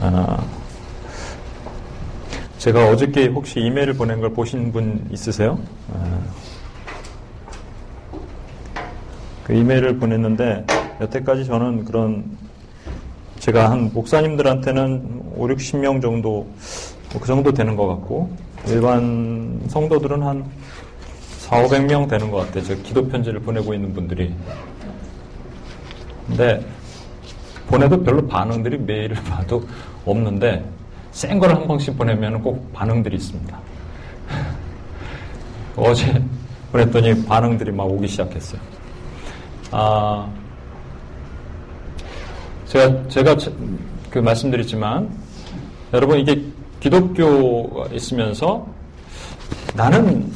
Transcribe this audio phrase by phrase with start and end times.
[0.00, 0.44] 아,
[2.58, 5.58] 제가 어저께 혹시 이메일을 보낸 걸 보신 분 있으세요?
[5.92, 6.20] 아,
[9.44, 10.64] 그 이메일을 보냈는데
[11.00, 12.24] 여태까지 저는 그런
[13.38, 16.30] 제가 한 목사님들한테는 5, 60명 정도
[17.12, 18.30] 뭐 그 정도 되는 것 같고
[18.68, 20.44] 일반 성도들은 한
[21.40, 22.62] 4, 500명 되는 것 같아요.
[22.62, 24.32] 저 기도 편지를 보내고 있는 분들이.
[26.28, 26.64] 근데
[27.70, 29.66] 보내도 별로 반응들이 메일을 봐도
[30.04, 30.64] 없는데
[31.12, 33.58] 센 거를 한 번씩 보내면 꼭 반응들이 있습니다.
[35.76, 36.22] 어제
[36.72, 38.60] 보냈더니 반응들이 막 오기 시작했어요.
[39.72, 40.28] 아,
[42.66, 43.36] 제가, 제가
[44.10, 45.10] 그 말씀드렸지만,
[45.92, 46.44] 여러분 이게
[46.78, 48.66] 기독교가 있으면서
[49.74, 50.30] 나는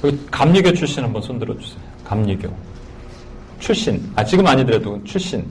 [0.00, 1.80] 그 감리교 출신 한번 손들어 주세요.
[2.04, 2.48] 감리교.
[3.58, 4.10] 출신.
[4.16, 5.46] 아, 지금 아니더라도 출신.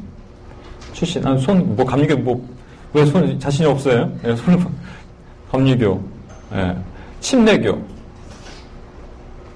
[0.94, 1.26] 출신.
[1.26, 2.48] 아, 손, 뭐, 감리교, 뭐,
[2.94, 4.12] 왜 손, 자신이 없어요?
[4.24, 4.66] 예, 손,
[5.52, 6.02] 감리교.
[6.54, 6.78] 예.
[7.20, 7.82] 침례교.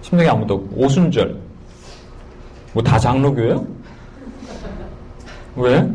[0.01, 0.75] 침례교 아무도 없고.
[0.75, 1.37] 오순절.
[2.73, 3.65] 뭐, 다 장로교예요?
[5.55, 5.89] 왜?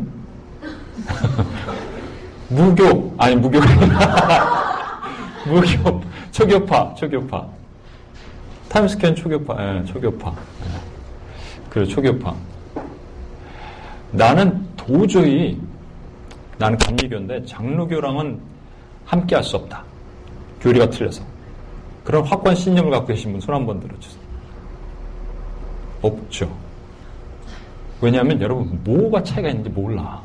[2.49, 3.13] 무교.
[3.17, 3.65] 아니, 무교가
[5.47, 6.01] 무교.
[6.31, 7.45] 초교파, 초교파.
[8.69, 10.31] 타임스캔 초교파, 예, 초교파.
[10.31, 11.69] 예.
[11.69, 12.33] 그래, 초교파.
[14.13, 15.59] 나는 도저히
[16.57, 18.39] 나는 감리교인데 장로교랑은
[19.05, 19.83] 함께 할 수 없다.
[20.61, 21.23] 교리가 틀려서.
[22.03, 24.21] 그런 확고한 신념을 갖고 계신 분 손 한 번 들어주세요.
[26.01, 26.49] 없죠.
[28.01, 30.21] 왜냐하면 여러분 뭐가 차이가 있는지 몰라.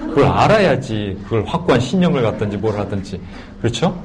[0.00, 3.20] 그걸 알아야지 그걸 확고한 신념을 갖든지 뭘 하든지.
[3.60, 3.96] 그렇죠?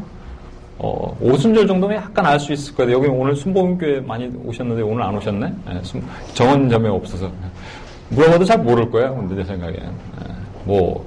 [0.77, 2.91] 어, 오순절 정도면 약간 알 수 있을 거예요.
[2.97, 5.47] 여기 오늘 순복음교회 많이 오셨는데 오늘 안 오셨네?
[5.65, 5.81] 네,
[6.33, 7.31] 정원점에 없어서.
[8.09, 9.15] 물어봐도 잘 모를 거예요.
[9.15, 9.75] 근데 내 생각엔.
[9.75, 10.33] 네,
[10.65, 11.05] 뭐,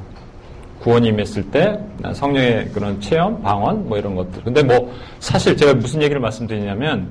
[0.81, 1.79] 구원이 임했을 때
[2.13, 4.43] 성령의 그런 체험, 방언 뭐 이런 것들.
[4.45, 7.11] 근데 뭐 사실 제가 무슨 얘기를 말씀드리냐면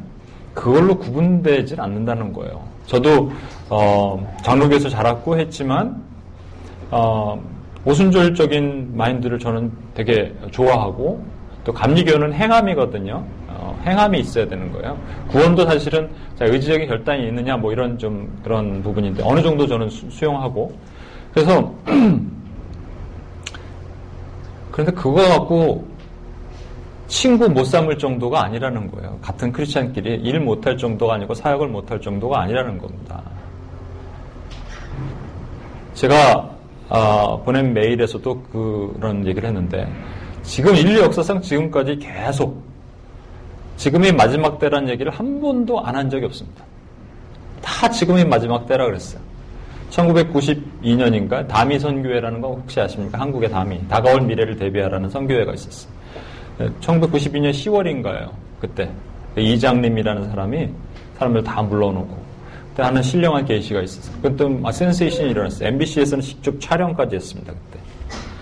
[0.53, 2.63] 그걸로 구분되질 않는다는 거예요.
[2.85, 3.31] 저도
[3.69, 6.01] 어, 장로교에서 자랐고 했지만
[6.89, 7.39] 어,
[7.85, 11.23] 오순절적인 마인드를 저는 되게 좋아하고
[11.63, 13.23] 또 감리교는 행함이거든요.
[13.77, 14.97] 어, 행함이 있어야 되는 거예요.
[15.29, 20.71] 구원도 사실은 의지적인 결단이 있느냐 뭐 이런 좀 그런 부분인데 어느 정도 저는 수, 용하고
[21.33, 21.73] 그래서
[24.71, 25.87] 그런데 그거 갖고
[27.07, 29.17] 친구 못 삼을 정도가 아니라는 거예요.
[29.21, 33.23] 같은 크리스찬끼리 일 못할 정도가 아니고 사역을 못할 정도가 아니라는 겁니다.
[35.93, 36.57] 제가
[36.89, 39.87] 어, 보낸 메일에서도 그런 얘기를 했는데
[40.43, 42.66] 지금 인류 역사상 지금까지 계속
[43.77, 46.63] 지금이 마지막 때라는 얘기를 한 번도 안 한 적이 없습니다.
[47.61, 49.21] 다 지금이 마지막 때라 그랬어요.
[49.91, 53.19] 1992년인가 다미 선교회라는 거 혹시 아십니까?
[53.19, 55.91] 한국의 다미 다가올 미래를 대비하라는 선교회가 있었어요.
[56.81, 58.29] 1992년 10월인가요?
[58.59, 58.91] 그때
[59.37, 60.69] 이장님이라는 사람이
[61.17, 62.17] 사람들 다 불러놓고
[62.69, 64.15] 그때 하는 신령한 게시가 있었어요.
[64.21, 65.69] 그때 막 센세이션이 일어났어요.
[65.69, 67.53] MBC에서는 직접 촬영까지 했습니다.
[67.53, 67.83] 그때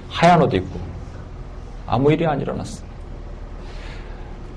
[0.09, 0.79] 하얀 옷 입고
[1.87, 2.83] 아무 일이 안 일어났어.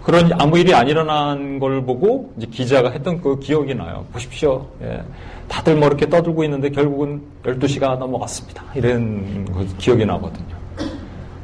[0.08, 4.06] 그런 아무 일이 안 일어난 걸 보고 이제 기자가 했던 그 기억이 나요.
[4.10, 4.66] 보십시오.
[4.80, 5.02] 예.
[5.48, 8.64] 다들 뭐 이렇게 떠들고 있는데 결국은 12시가 넘어갔습니다.
[8.74, 9.44] 이런
[9.76, 10.56] 기억이 나거든요.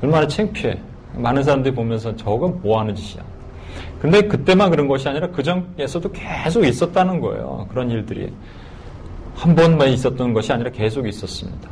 [0.03, 0.78] 얼마나 창피해.
[1.12, 3.22] 많은 사람들이 보면서 저건 뭐 하는 짓이야.
[4.00, 7.66] 근데 그때만 그런 것이 아니라 그 전에서도 계속 있었다는 거예요.
[7.69, 8.32] 그런 일들이.
[9.34, 11.69] 한 번만 있었던 것이 아니라 계속 있었습니다.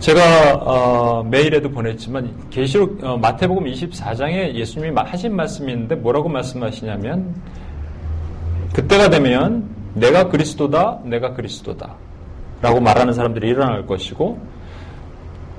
[0.00, 7.34] 제가 어, 메일에도 보냈지만 계시록 어, 마태복음 24장에 예수님이 하신 말씀이 있는데 뭐라고 말씀하시냐면
[8.72, 11.94] 그때가 되면 내가 그리스도다, 내가 그리스도다
[12.62, 14.38] 라고 말하는 사람들이 일어날 것이고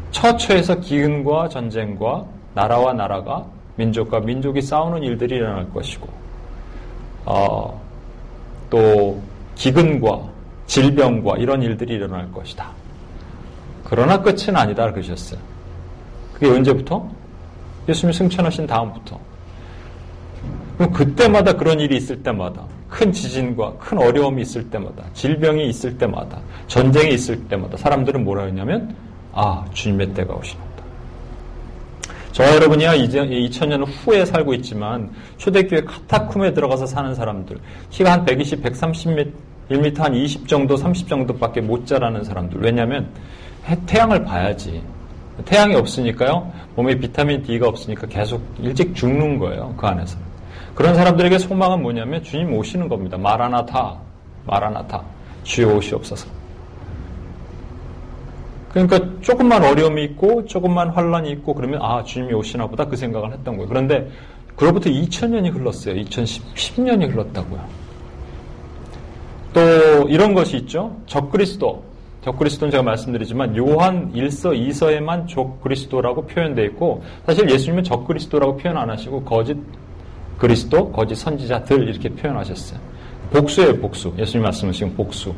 [0.09, 2.25] 처처에서 기근과 전쟁과
[2.55, 6.09] 나라와 나라가 민족과 민족이 싸우는 일들이 일어날 것이고
[7.25, 7.79] 어,
[8.71, 9.21] 또
[9.53, 10.19] 기근과
[10.65, 12.80] 질병과 이런 일들이 일어날 것이다.
[13.91, 15.37] 그러나 끝은 아니다 그러셨어요.
[16.33, 17.05] 그게 언제부터?
[17.89, 19.19] 예수님이 승천하신 다음부터.
[20.77, 26.39] 그럼 그때마다 그런 일이 있을 때마다 큰 지진과 큰 어려움이 있을 때마다 질병이 있을 때마다
[26.67, 28.95] 전쟁이 있을 때마다 사람들은 뭐라 했냐면
[29.33, 30.71] 아 주님의 때가 오시는다.
[32.31, 38.63] 저와 여러분이야 이제 2000년 후에 살고 있지만 초대교회 카타쿰에 들어가서 사는 사람들 키가 한 120,
[38.63, 39.33] 130m,
[39.69, 43.09] 1m 한 20 정도, 30 정도밖에 못 자라는 사람들 왜냐하면
[43.85, 44.83] 태양을 봐야지.
[45.45, 46.51] 태양이 없으니까요.
[46.75, 49.73] 몸에 비타민 D가 없으니까 계속 일찍 죽는 거예요.
[49.77, 50.17] 그 안에서.
[50.75, 53.17] 그런 사람들에게 소망은 뭐냐면 주님 오시는 겁니다.
[53.17, 53.97] 마라나타.
[54.45, 55.01] 마라나타.
[55.43, 56.27] 주여 오시옵소서.
[58.71, 63.57] 그러니까 조금만 어려움이 있고 조금만 환란이 있고 그러면 아 주님이 오시나 보다 그 생각을 했던
[63.57, 63.67] 거예요.
[63.67, 64.09] 그런데
[64.55, 65.95] 그로부터 2000년이 흘렀어요.
[65.95, 67.61] 2010년이 흘렀다고요.
[69.53, 70.95] 또 이런 것이 있죠.
[71.05, 71.90] 적그리스도.
[72.23, 79.23] 적그리스도는 제가 말씀드리지만 요한 1서 2서에만 적그리스도라고 표현되어 있고 사실 예수님은 적그리스도라고 표현 안 하시고
[79.23, 79.57] 거짓
[80.37, 82.79] 그리스도, 거짓 선지자들 이렇게 표현하셨어요.
[83.31, 84.13] 복수예요, 복수.
[84.17, 85.33] 예수님 말씀하시는 복수.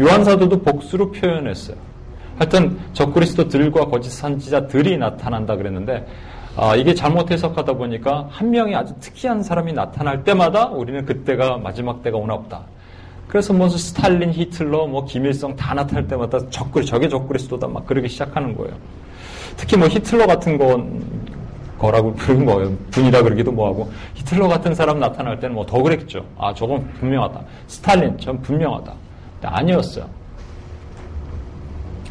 [0.00, 1.76] 요한사도도 복수로 표현했어요.
[2.38, 6.06] 하여튼 적그리스도들과 거짓 선지자들이 나타난다 그랬는데
[6.56, 12.02] 아, 이게 잘못 해석하다 보니까 한 명이 아주 특이한 사람이 나타날 때마다 우리는 그때가 마지막
[12.02, 12.62] 때가 오나 보다.
[13.28, 18.56] 그래서 뭐 스탈린, 히틀러, 뭐 김일성 다 나타날 때마다 적그리 저게 적그리스도다 막 그러기 시작하는
[18.56, 18.74] 거예요.
[19.56, 21.02] 특히 뭐 히틀러 같은 건
[21.78, 22.76] 거라고 부르는 거예요.
[22.90, 26.24] 분이라 그러기도 뭐하고 히틀러 같은 사람 나타날 때는 뭐 더 그랬겠죠.
[26.38, 27.40] 아 저건 분명하다.
[27.66, 28.94] 스탈린 전 분명하다.
[29.42, 30.06] 아니었어요.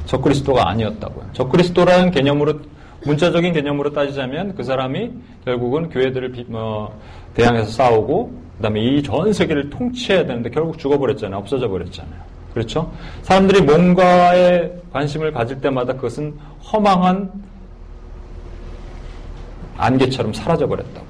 [0.06, 1.26] 적그리스도가 아니었다고요.
[1.34, 2.60] 적그리스도라는 개념으로
[3.06, 5.12] 문자적인 개념으로 따지자면 그 사람이
[5.46, 6.94] 결국은 교회들을 비, 어,
[7.34, 11.40] 대항해서 싸우고 그 다음에 이 전 세계를 통치해야 되는데 결국 죽어버렸잖아요.
[11.40, 12.20] 없어져 버렸잖아요.
[12.54, 12.92] 그렇죠?
[13.24, 16.34] 사람들이 뭔가에 관심을 가질 때마다 그것은
[16.72, 17.32] 허망한
[19.78, 21.06] 안개처럼 사라져 버렸다고.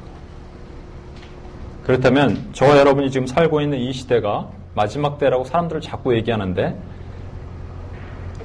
[1.86, 6.76] 그렇다면 저와 여러분이 지금 살고 있는 이 시대가 마지막 때라고 사람들을 자꾸 얘기하는데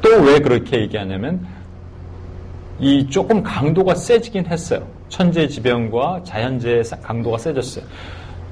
[0.02, 1.46] 또 왜 그렇게 얘기하냐면
[2.80, 4.86] 이 조금 강도가 세지긴 했어요.
[5.08, 7.84] 천재 지변과 자연재해 강도가 세졌어요.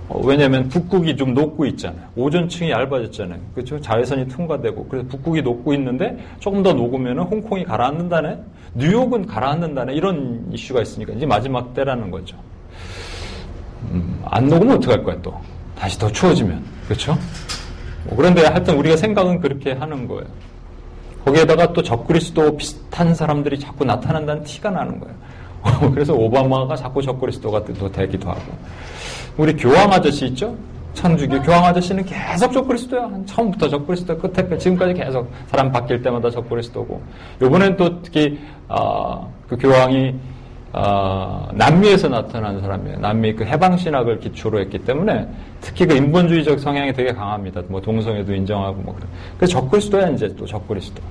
[0.09, 2.07] 어, 왜냐하면 북극이 좀 녹고 있잖아요.
[2.15, 3.41] 오존층이 얇아졌잖아요.
[3.55, 3.81] 그렇죠?
[3.81, 8.39] 자외선이 통과되고 그래서 북극이 녹고 있는데 조금 더 녹으면 홍콩이 가라앉는다네.
[8.75, 9.95] 뉴욕은 가라앉는다네.
[9.95, 12.37] 이런 이슈가 있으니까 이제 마지막 때라는 거죠.
[13.91, 15.35] 음, 안 녹으면 어떡할 거야 또.
[15.77, 16.63] 다시 더 추워지면.
[16.87, 17.17] 그렇죠?
[18.05, 20.25] 뭐 그런데 하여튼 우리가 생각은 그렇게 하는 거예요.
[21.25, 25.15] 거기에다가 또 적그리스도 비슷한 사람들이 자꾸 나타난다는 티가 나는 거예요.
[25.93, 28.41] 그래서 오바마가 자꾸 적그리스도가 또 되기도 하고.
[29.37, 30.57] 우리 교황 아저씨 있죠?
[30.95, 33.11] 천주교 교황 아저씨는 계속 적그리스도야.
[33.27, 37.03] 처음부터 적그리스도 끝에 지금까지 계속 사람 바뀔 때마다 적그리스도고.
[37.43, 40.15] 요번엔 또 특히 어, 그 교황이
[40.73, 42.99] 어, 남미에서 나타난 사람이에요.
[42.99, 45.29] 남미 그 해방 신학을 기초로 했기 때문에
[45.61, 47.63] 특히 그 인본주의적 성향이 되게 강합니다.
[47.69, 49.07] 뭐 동성애도 인정하고 뭐 그래.
[49.37, 51.03] 그래서 적그리스도야 이제 또 적그리스도.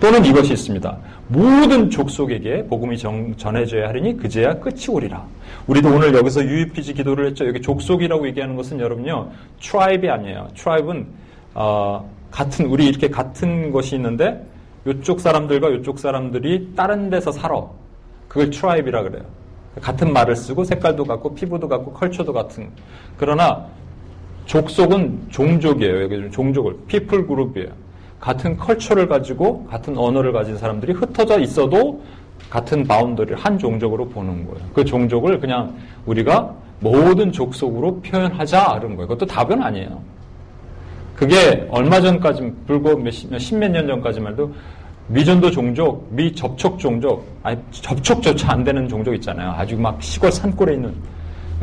[0.00, 0.96] 또는 이것이 있습니다.
[1.28, 5.26] 모든 족속에게 복음이 정, 전해져야 하리니 그제야 끝이 오리라.
[5.66, 7.46] 우리도 오늘 여기서 UEPG 기도를 했죠.
[7.46, 9.30] 여기 족속이라고 얘기하는 것은 여러분요,
[9.60, 10.48] tribe이 아니에요.
[10.56, 11.06] tribe는
[11.54, 14.42] 어, 같은 우리 이렇게 같은 것이 있는데
[14.86, 17.62] 이쪽 사람들과 이쪽 사람들이 다른 데서 살아.
[18.26, 19.22] 그걸 tribe이라 그래요.
[19.82, 22.70] 같은 말을 쓰고 색깔도 같고 피부도 같고 culture도 같은.
[23.18, 23.66] 그러나
[24.46, 26.02] 족속은 종족이에요.
[26.04, 27.68] 여기 종족을 people group이에요.
[28.20, 32.02] 같은 culture를 가지고 같은 언어를 가진 사람들이 흩어져 있어도
[32.50, 34.68] 같은 boundary를 한 종족으로 보는 거예요.
[34.72, 35.74] 그 종족을 그냥
[36.06, 39.08] 우리가 모든 족속으로 표현하자 이런 거예요.
[39.08, 40.00] 그것도 답은 아니에요.
[41.14, 42.94] 그게 얼마 전까지 불과
[43.38, 44.52] 십몇 년 전까지만 해도
[45.08, 49.50] 미전도 종족, 미접촉 종족, 아니 접촉조차 안 되는 종족 있잖아요.
[49.50, 50.94] 아주 막 시골 산골에 있는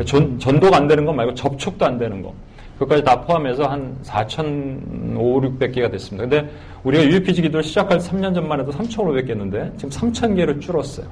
[0.05, 2.33] 전, 전도가 안 되는 거 말고 접촉도 안 되는 거.
[2.75, 6.27] 그것까지 다 포함해서 한 4,500, 600개가 됐습니다.
[6.27, 6.51] 근데
[6.83, 11.07] 우리가 UPG 기도를 시작할 3년 전만 해도 3,500개였는데 지금 3,000개를 줄었어요.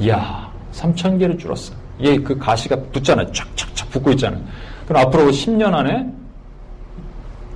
[0.00, 1.76] 이야, 3,000개를 줄었어요.
[1.98, 3.30] 이게 그 가시가 붙잖아요.
[3.32, 4.42] 쫙쫙쫙 붙고 있잖아요.
[4.86, 6.10] 그럼 앞으로 10년 안에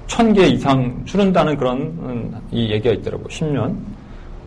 [0.07, 3.27] 1,000개 이상 줄은다는 그런 음, 이 얘기가 있더라고요.
[3.29, 3.77] 10년.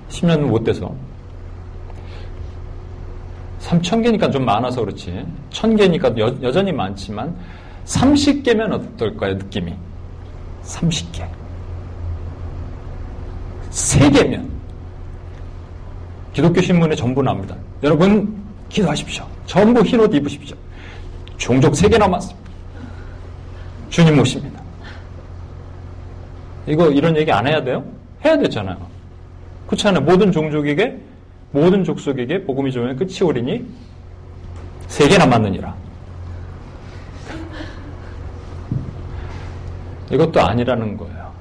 [0.10, 0.94] 10년은 못 돼서.
[3.60, 5.26] 3,000개니까 좀 많아서 그렇지.
[5.52, 7.36] 1,000개니까 여, 여전히 많지만
[7.88, 9.74] 30개면 어떨까요, 느낌이?
[10.64, 11.26] 30개.
[13.72, 14.48] 3개면
[16.34, 17.56] 기독교 신문에 전부 나옵니다.
[17.84, 18.36] 여러분
[18.70, 19.26] 기도하십시오.
[19.46, 20.56] 전부 흰 옷 입으십시오.
[21.38, 22.48] 종족 3개 남았습니다.
[23.90, 24.62] 주님 오십니다.
[26.68, 27.84] 이거 이런 얘기 안 해야 돼요?
[28.26, 28.78] 해야 되잖아요.
[29.68, 30.04] 그렇잖아요.
[30.04, 30.98] 모든 종족에게
[31.52, 33.66] 모든 족속에게 복음이 좋으면 끝이 오리니
[34.88, 35.87] 세계 남았느니라.
[40.12, 41.32] 이것도 아니라는 거예요.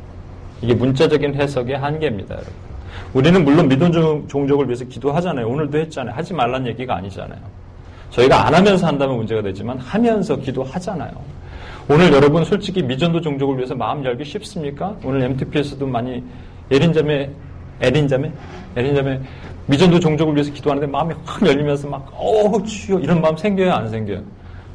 [0.62, 2.52] 이게 문자적인 해석의 한계입니다, 여러분.
[3.12, 3.92] 우리는 물론 믿음
[4.26, 5.48] 종족을 위해서 기도하잖아요.
[5.48, 6.14] 오늘도 했잖아요.
[6.14, 7.38] 하지 말란 얘기가 아니잖아요.
[8.10, 11.12] 저희가 안 하면서 한다면 문제가 되지만 하면서 기도하잖아요.
[11.88, 14.96] 오늘 여러분 솔직히 미전도 종족을 위해서 마음 열기 쉽습니까?
[15.04, 16.22] 오늘 MTP에서도 많이
[16.70, 17.30] 예린자매,
[17.80, 18.32] 에린자매,
[18.76, 19.20] 에린자매
[19.66, 23.72] 미전도 종족을 위해서 기도하는데 마음이 확 열리면서 막, 어우, 주여, 이런 마음 생겨요?
[23.72, 24.22] 안 생겨요?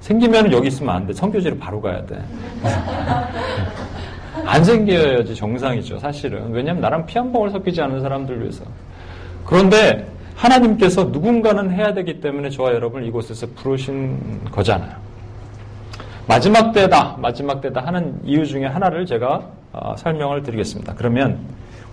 [0.01, 1.13] 생기면 여기 있으면 안 돼.
[1.13, 2.21] 성교지로 바로 가야 돼.
[4.45, 6.51] 안 생겨야지 정상이죠, 사실은.
[6.51, 8.65] 왜냐하면 나랑 피 한 방울 섞이지 않은 사람들 위해서.
[9.45, 14.91] 그런데 하나님께서 누군가는 해야 되기 때문에 저와 여러분을 이곳에서 부르신 거잖아요.
[16.27, 19.43] 마지막 때다, 마지막 때다 하는 이유 중에 하나를 제가
[19.73, 20.95] 어, 설명을 드리겠습니다.
[20.95, 21.39] 그러면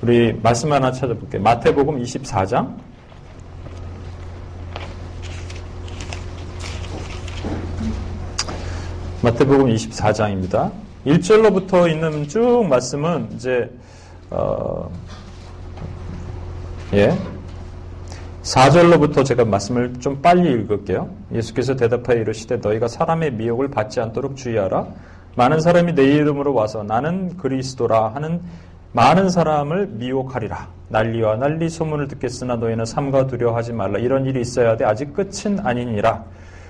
[0.01, 1.43] 우리 말씀 하나 찾아볼게요.
[1.43, 2.69] 마태복음 24장.
[9.21, 10.71] 마태복음 24장입니다.
[11.05, 13.69] 1절로부터 있는 쭉 말씀은 이제
[14.31, 14.89] 어,
[16.93, 17.19] 예.
[18.45, 21.11] 4절로부터 제가 말씀을 좀 빨리 읽을게요.
[21.33, 24.87] 예수께서 대답하여 이르시되 너희가 사람의 미혹을 받지 않도록 주의하라.
[25.35, 28.41] 많은 사람이 내 이름으로 와서 나는 그리스도라 하는
[28.93, 30.69] 많은 사람을 미혹하리라.
[30.91, 33.99] 난리와 난리 소문을 듣겠으나 너희는 삼가 두려워하지 말라.
[33.99, 34.85] 이런 일이 있어야 돼.
[34.85, 36.25] 아직 끝은 아니니라.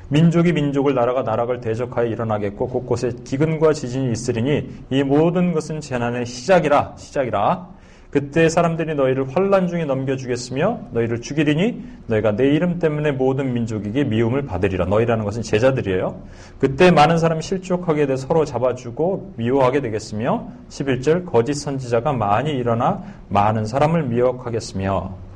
[0.09, 6.95] 민족이 민족을 나라가 나라를 대적하여 일어나겠고 곳곳에 기근과 지진이 있으리니 이 모든 것은 재난의 시작이라
[6.97, 7.79] 시작이라
[8.11, 14.47] 그때 사람들이 너희를 환란 중에 넘겨주겠으며 너희를 죽이리니 너희가 내 이름 때문에 모든 민족에게 미움을
[14.47, 14.87] 받으리라.
[14.87, 16.23] 너희라는 것은 제자들이에요.
[16.59, 23.67] 그때 많은 사람이 실족하게 돼 서로 잡아주고 미워하게 되겠으며 11절 거짓 선지자가 많이 일어나 많은
[23.67, 25.28] 사람을 미혹하겠으며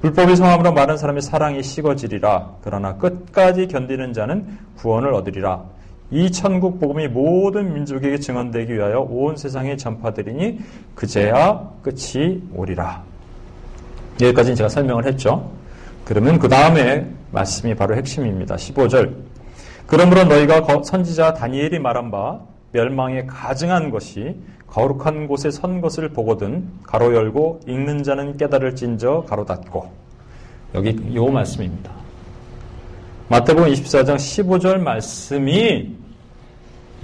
[0.00, 2.54] 불법의 성함으로 많은 사람의 사랑이 식어지리라.
[2.62, 4.46] 그러나 끝까지 견디는 자는
[4.78, 5.62] 구원을 얻으리라.
[6.10, 10.58] 이 천국 복음이 모든 민족에게 증언되기 위하여 온 세상에 전파되리니
[10.94, 13.02] 그제야 끝이 오리라.
[14.20, 15.50] 여기까지는 제가 설명을 했죠.
[16.04, 18.56] 그러면 그 다음에 말씀이 바로 핵심입니다.
[18.56, 19.14] 15절.
[19.86, 22.40] 그러므로 너희가 선지자 다니엘이 말한 바
[22.72, 24.36] 멸망에 가증한 것이
[24.66, 29.90] 거룩한 곳에 선 것을 보거든 가로 열고 읽는 자는 깨달을진저 가로 닫고
[30.74, 31.90] 여기 요 말씀입니다.
[33.28, 35.96] 마태복음 24장 15절 말씀이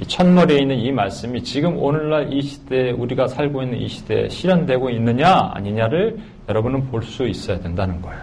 [0.06, 5.50] 첫머리에 있는 이 말씀이 지금 오늘날 이 시대에 우리가 살고 있는 이 시대에 실현되고 있느냐
[5.54, 6.18] 아니냐를
[6.49, 8.23] 여러분은 볼 수 있어야 된다는 거예요.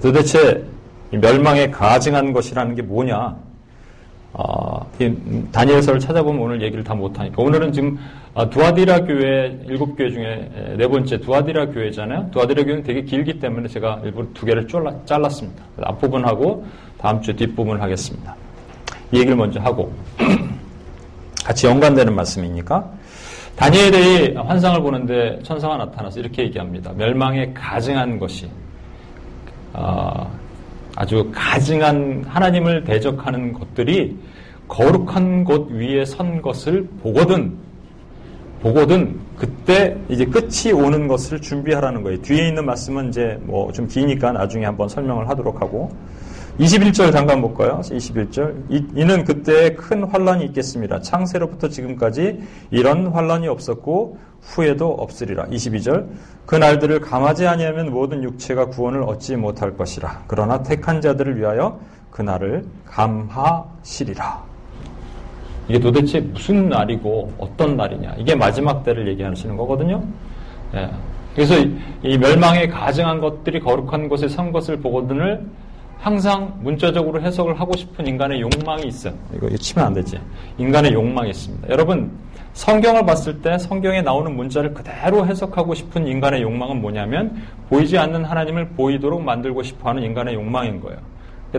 [0.00, 0.64] 도대체
[1.10, 3.36] 멸망에 가증한 것이라는 게 뭐냐?
[4.32, 4.86] 어,
[5.52, 7.98] 다니엘서를 찾아보면 오늘 얘기를 다 못하니까 오늘은 지금
[8.34, 12.30] 아, 두아디라 교회 일곱 교회 중에 네 번째 두아디라 교회잖아요.
[12.30, 16.64] 두아디라 교회는 되게 길기 때문에 제가 일부러 두 개를 잘랐, 습니다 앞부분하고
[16.98, 18.36] 다음 주 뒷부분을 하겠습니다.
[19.10, 19.92] 이 얘기를 먼저 하고
[21.44, 22.88] 같이 연관되는 말씀이니까
[23.56, 26.92] 다니엘이 환상을 보는데 천사가 나타나서 이렇게 얘기합니다.
[26.92, 28.48] 멸망에 가증한 것이
[29.72, 30.30] 어,
[31.00, 34.18] 아주 가증한 하나님을 대적하는 것들이
[34.66, 37.56] 거룩한 곳 위에 선 것을 보거든
[38.60, 42.20] 보거든 그때 이제 끝이 오는 것을 준비하라는 거예요.
[42.22, 45.92] 뒤에 있는 말씀은 이제 뭐 좀 기니까 나중에 한번 설명을 하도록 하고
[46.58, 47.80] 21절 잠깐 볼까요?
[47.84, 48.64] 21절.
[48.68, 51.00] 이, 는 그때 큰 환란이 있겠습니다.
[51.00, 52.40] 창세로부터 지금까지
[52.72, 55.46] 이런 환란이 없었고 후에도 없으리라.
[55.46, 56.08] 22절.
[56.46, 60.24] 그 날들을 감하지 아니하면 모든 육체가 구원을 얻지 못할 것이라.
[60.26, 61.78] 그러나 택한 자들을 위하여
[62.10, 64.42] 그 날을 감하시리라.
[65.68, 68.16] 이게 도대체 무슨 날이고 어떤 날이냐.
[68.18, 70.02] 이게 마지막 때를 얘기하시는 거거든요.
[70.74, 70.90] 예.
[71.36, 71.54] 그래서
[72.02, 75.46] 이 멸망에 가증한 것들이 거룩한 곳에 선 것을 보거든을
[76.00, 79.14] 항상 문자적으로 해석을 하고 싶은 인간의 욕망이 있어요.
[79.34, 80.18] 이거 치면 안 되지.
[80.56, 81.68] 인간의 욕망이 있습니다.
[81.68, 82.10] 여러분,
[82.52, 88.68] 성경을 봤을 때 성경에 나오는 문자를 그대로 해석하고 싶은 인간의 욕망은 뭐냐면 보이지 않는 하나님을
[88.70, 90.98] 보이도록 만들고 싶어 하는 인간의 욕망인 거예요.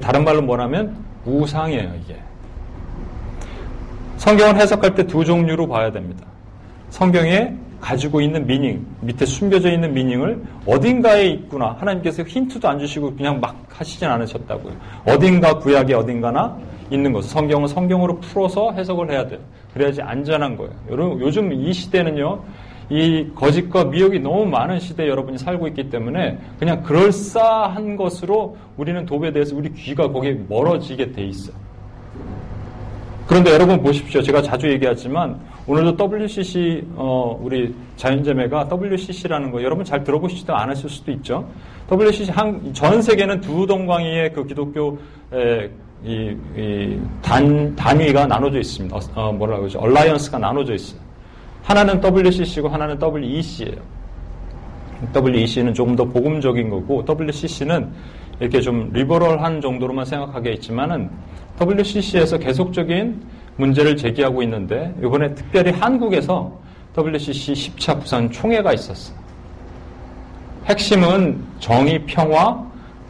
[0.01, 2.17] 다른 말로 뭐냐면 우상이에요, 이게.
[4.17, 6.25] 성경을 해석할 때 두 종류로 봐야 됩니다.
[6.89, 11.75] 성경에 가지고 있는 미닝, 밑에 숨겨져 있는 미닝을 어딘가에 있구나.
[11.79, 14.74] 하나님께서 힌트도 안 주시고 그냥 막 하시진 않으셨다고요.
[15.05, 16.57] 어딘가 구약에 어딘가나
[16.91, 17.24] 있는 것.
[17.25, 19.39] 성경은 성경으로 풀어서 해석을 해야 돼요.
[19.74, 20.71] 그래야지 안전한 거예요.
[20.89, 22.41] 여러분, 요즘 이 시대는요,
[22.89, 29.55] 이 거짓과 미혹이 너무 많은 시대에 여러분이 살고 있기 때문에 그냥 그럴싸한 것으로 우리는 도배돼서
[29.55, 31.51] 우리 귀가 거기에 멀어지게 돼 있어.
[33.27, 34.24] 그런데 여러분 보십시오.
[34.24, 41.11] 제가 자주 얘기하지만 오늘도 WCC 어, 우리 자연재매가 WCC라는 거 여러분 잘 들어보시지도 않으실 수도
[41.11, 41.47] 있죠.
[41.91, 44.97] WCC 한, 전 세계는 두 동광이의 그 기독교
[45.31, 45.69] 에,
[46.03, 48.95] 이, 이 단, 단위가 나눠져 있습니다.
[48.95, 49.77] 어, 어 뭐라고 그러죠?
[49.77, 50.99] 얼라이언스가 나눠져 있어요.
[51.61, 53.77] 하나는 WCC고 하나는 WEC예요.
[55.15, 57.91] WEC는 조금 더 복음적인 거고 WCC는
[58.39, 61.11] 이렇게 좀 리버럴한 정도로만 생각하게 있지만은
[61.61, 63.21] WCC에서 계속적인
[63.60, 66.51] 문제를 제기하고 있는데 이번에 특별히 한국에서
[66.98, 69.18] WCC 10차 부산 총회가 있었어요.
[70.66, 72.63] 핵심은 정의, 평화,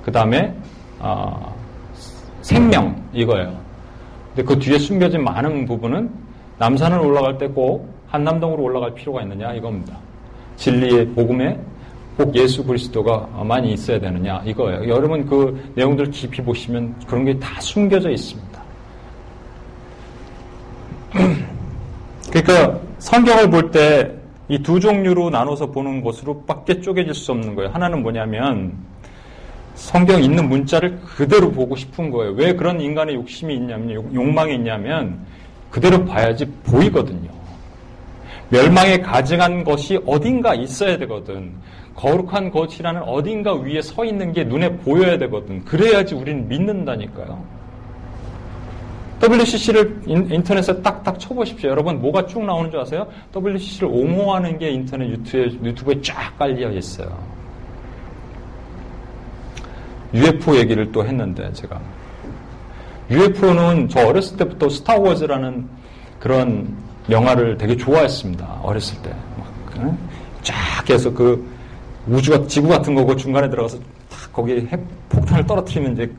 [0.03, 0.53] 그 다음에
[0.99, 1.55] 어,
[2.41, 3.57] 생명 이거예요.
[4.35, 6.09] 근데 그 뒤에 숨겨진 많은 부분은
[6.57, 9.95] 남산을 올라갈 때 꼭 한남동으로 올라갈 필요가 있느냐 이겁니다.
[10.55, 11.59] 진리의 복음에
[12.17, 14.89] 꼭 예수 그리스도가 많이 있어야 되느냐 이거예요.
[14.89, 18.48] 여러분 그 내용들 깊이 보시면 그런 게 다 숨겨져 있습니다.
[22.49, 24.19] 그러니까 성경을 볼 때
[24.51, 27.69] 이 두 종류로 나눠서 보는 것으로 밖에 쪼개질 수 없는 거예요.
[27.69, 28.73] 하나는 뭐냐면
[29.75, 32.33] 성경 있는 문자를 그대로 보고 싶은 거예요.
[32.33, 35.19] 왜 그런 인간의 욕심이 있냐면 욕망이 있냐면
[35.69, 37.29] 그대로 봐야지 보이거든요.
[38.49, 41.51] 멸망에 가증한 것이 어딘가 있어야 되거든.
[41.95, 45.63] 거룩한 것이라는 어딘가 위에 서 있는 게 눈에 보여야 되거든.
[45.63, 47.58] 그래야지 우리는 믿는다니까요.
[49.21, 51.69] WCC를 인터넷에 딱딱 쳐보십시오.
[51.69, 53.07] 여러분 뭐가 쭉 나오는 줄 아세요?
[53.35, 57.17] WCC를 옹호하는 게 인터넷 유튜브에, 유튜브에 쫙 깔려 있어요.
[60.13, 61.79] UFO 얘기를 또 했는데 제가
[63.11, 65.67] UFO는 저 어렸을 때부터 스타워즈라는
[66.19, 66.75] 그런
[67.09, 68.61] 영화를 되게 좋아했습니다.
[68.63, 69.09] 어렸을 때.
[69.37, 69.97] 막,
[70.43, 71.45] 쫙 해서 그
[72.07, 73.77] 우주가 지구 같은 거고 중간에 들어가서
[74.09, 76.11] 딱 거기에 핵 폭탄을 떨어뜨리면 이제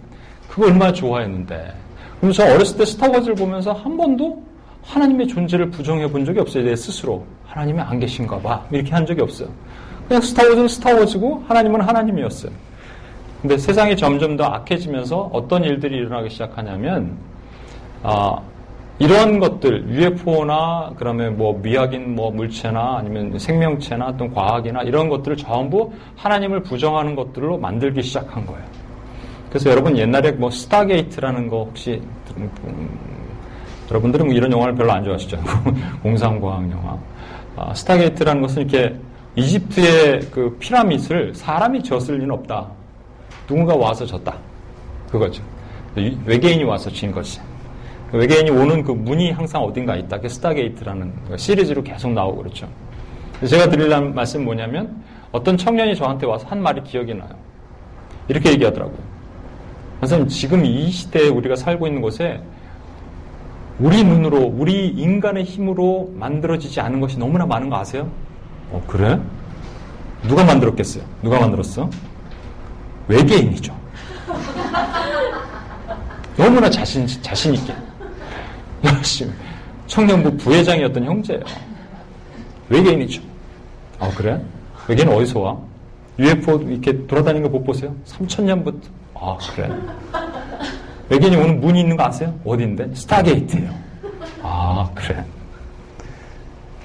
[0.49, 1.73] 그거 얼마나 좋아했는데
[2.21, 4.43] 그럼 저 어렸을 때 스타워즈를 보면서 한 번도
[4.83, 6.65] 하나님의 존재를 부정해 본 적이 없어요.
[6.65, 7.25] 내 스스로.
[7.47, 8.65] 하나님이 안 계신가 봐.
[8.71, 9.49] 이렇게 한 적이 없어요.
[10.07, 12.53] 그냥 스타워즈는 스타워즈고 하나님은 하나님이었어요.
[13.41, 17.17] 근데 세상이 점점 더 악해지면서 어떤 일들이 일어나기 시작하냐면,
[18.03, 18.39] 아,
[18.99, 25.91] 이런 것들, UFO나, 그러면 뭐 미학인 뭐 물체나 아니면 생명체나 또는 과학이나 이런 것들을 전부
[26.17, 28.80] 하나님을 부정하는 것들로 만들기 시작한 거예요.
[29.51, 32.01] 그래서 여러분 옛날에 뭐 스타게이트라는 거 혹시
[32.37, 32.89] 음,
[33.91, 35.39] 여러분들은 뭐 이런 영화를 별로 안 좋아하시죠?
[36.03, 36.97] 공상과학 영화.
[37.57, 38.97] 아, 스타게이트라는 것은 이렇게
[39.35, 42.69] 이집트의 그 피라밋을 사람이 졌을 리는 없다.
[43.49, 44.33] 누군가 와서 졌다.
[45.11, 45.43] 그거죠.
[45.97, 47.41] 외계인이 와서 진 거지.
[48.13, 50.21] 외계인이 오는 그 문이 항상 어딘가 있다.
[50.21, 52.69] 그 스타게이트라는 시리즈로 계속 나오고 그렇죠.
[53.45, 55.03] 제가 드리려는 말씀 뭐냐면
[55.33, 57.31] 어떤 청년이 저한테 와서 한 말이 기억이 나요.
[58.29, 59.10] 이렇게 얘기하더라고요.
[60.01, 62.41] 선생님, 지금 이 시대에 우리가 살고 있는 곳에
[63.79, 68.11] 우리 눈으로, 우리 인간의 힘으로 만들어지지 않은 것이 너무나 많은 거 아세요?
[68.71, 69.19] 어, 그래?
[70.27, 71.05] 누가 만들었겠어요?
[71.23, 71.89] 누가 만들었어?
[73.09, 73.75] 외계인이죠.
[76.37, 77.75] 너무나 자신, 자신있게.
[78.85, 79.33] 열심히.
[79.87, 81.43] 청년부 부회장이었던 형제예요.
[82.69, 83.23] 외계인이죠.
[83.99, 84.41] 아, 그래?
[84.89, 85.57] 외계인 어디서 와?
[86.19, 87.95] UFO 이렇게 돌아다니는 거 못 보세요?
[88.07, 88.81] 3천년부터.
[89.21, 89.71] 아, 그래?
[91.11, 92.35] 외계인이 오는 문이 있는 거 아세요?
[92.45, 92.95] 어딘데?
[92.95, 93.71] 스타게이트예요.
[94.43, 95.25] 아, 그래.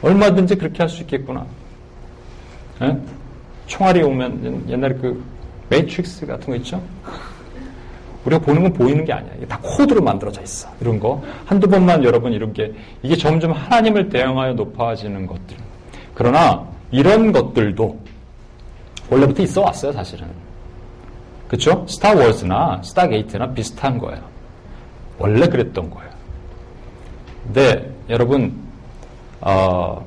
[0.01, 1.45] 얼마든지 그렇게 할 수 있겠구나.
[2.81, 2.87] 에?
[2.87, 2.97] 예?
[3.67, 5.23] 총알이 오면 옛날에 그
[5.69, 6.81] 매트릭스 같은 거 있죠?
[8.25, 9.31] 우리가 보는 건 보이는 게 아니야.
[9.37, 10.67] 이게 다 코드로 만들어져 있어.
[10.81, 11.23] 이런 거.
[11.45, 15.57] 한두 번만 여러분 이런 게, 이게 점점 하나님을 대적하여 높아지는 것들.
[16.13, 17.99] 그러나 이런 것들도
[19.09, 20.27] 원래부터 있어 왔어요, 사실은.
[21.47, 21.85] 그쵸?
[21.87, 24.21] 스타워즈나 스타게이트나 비슷한 거예요.
[25.17, 26.09] 원래 그랬던 거예요.
[27.43, 28.59] 근데 여러분,
[29.41, 30.05] 어,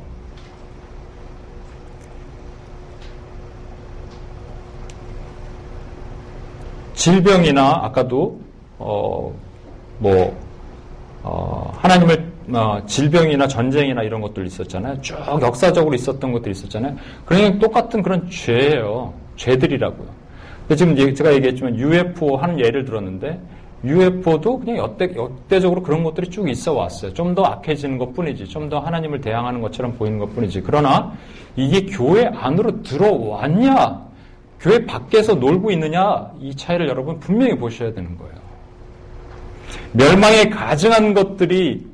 [6.95, 8.41] 질병이나 아까도
[8.79, 9.33] 어,
[9.99, 10.37] 뭐
[11.23, 15.01] 어, 하나님을 어, 질병이나 전쟁이나 이런 것들 있었잖아요.
[15.01, 16.97] 쭉 역사적으로 있었던 것들이 있었잖아요.
[17.25, 19.15] 그러니 똑같은 그런 죄예요.
[19.37, 20.09] 죄들이라고요.
[20.77, 23.41] 지금 제가 얘기했지만 UFO 하는 예를 들었는데
[23.85, 27.15] UFO도 그냥 역대, 역대적으로 그런 것들이 쭉 있어 왔어요.
[27.15, 28.47] 좀 더 악해지는 것 뿐이지.
[28.49, 30.63] 좀 더 하나님을 대항하는 것처럼 보이는 것 뿐이지.
[30.63, 31.13] 그러나
[31.57, 34.09] 이게 교회 안으로 들어왔냐?
[34.61, 38.35] 교회 밖에서 놀고 있느냐 이 차이를 여러분 분명히 보셔야 되는 거예요.
[39.93, 41.87] 멸망에 가증한 것들이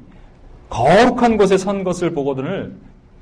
[0.70, 2.74] 거룩한 곳에 선 것을 보거든을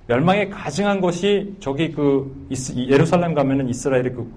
[0.07, 4.33] 멸망에 가증한 것이 저기 그 예루살렘 가면은 이스라엘의 그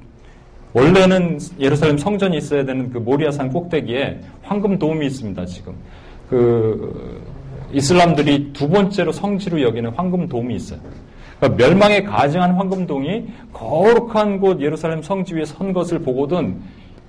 [0.76, 5.46] 원래는 예루살렘 성전이 있어야 되는 그 모리아산 꼭대기에 황금 도움이 있습니다.
[5.46, 5.74] 지금
[6.30, 7.24] 그
[7.72, 10.80] 이슬람들이 두 번째로 성지로 여기는 황금 도움이 있어요.
[11.40, 16.60] 그러니까 멸망에 가증한 황금동이 거룩한 곳 예루살렘 성지 위에 선 것을 보고든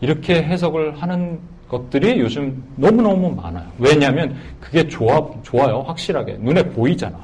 [0.00, 3.66] 이렇게 해석을 하는 것들이 요즘 너무너무 많아요.
[3.80, 5.80] 왜냐하면 그게 좋아, 좋아요.
[5.80, 6.38] 확실하게.
[6.40, 7.18] 눈에 보이잖아.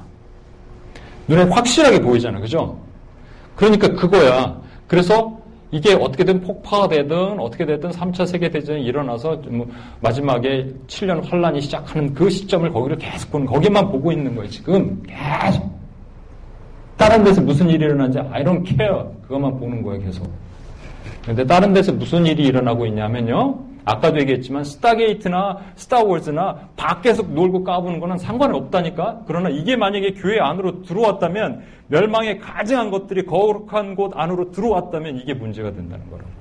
[1.28, 2.40] 눈에 확실하게 보이잖아.
[2.40, 2.76] 그죠?
[3.54, 4.60] 그러니까 그거야.
[4.88, 5.41] 그래서
[5.72, 9.66] 이게 어떻게든 폭파가 되든 어떻게 되든 3차 세계대전이 일어나서 뭐
[10.00, 14.50] 마지막에 7년 환란이 시작하는 그 시점을 거기를 계속 보는, 거기만 보고 있는 거예요.
[14.50, 15.72] 지금 계속.
[16.98, 19.02] 다른 데서 무슨 일이 일어나는지 I don't care.
[19.22, 20.30] 그것만 보는 거예요, 계속.
[21.24, 23.58] 근데 다른 데서 무슨 일이 일어나고 있냐면요.
[23.84, 29.22] 아까도 얘기했지만 스타게이트나 스타워즈나 밖에서 놀고 까부는 거는 상관이 없다니까.
[29.26, 35.72] 그러나 이게 만약에 교회 안으로 들어왔다면 멸망의 가증한 것들이 거룩한 곳 안으로 들어왔다면 이게 문제가
[35.72, 36.32] 된다는 거라고요.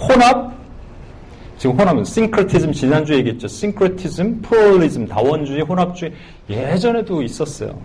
[0.00, 0.58] 혼합
[1.58, 3.48] 지금 혼합은 싱크레티즘 지난주에 얘기했죠.
[3.48, 6.12] 싱크레티즘, 플로리즘, 다원주의, 혼합주의
[6.48, 7.76] 예전에도 있었어요.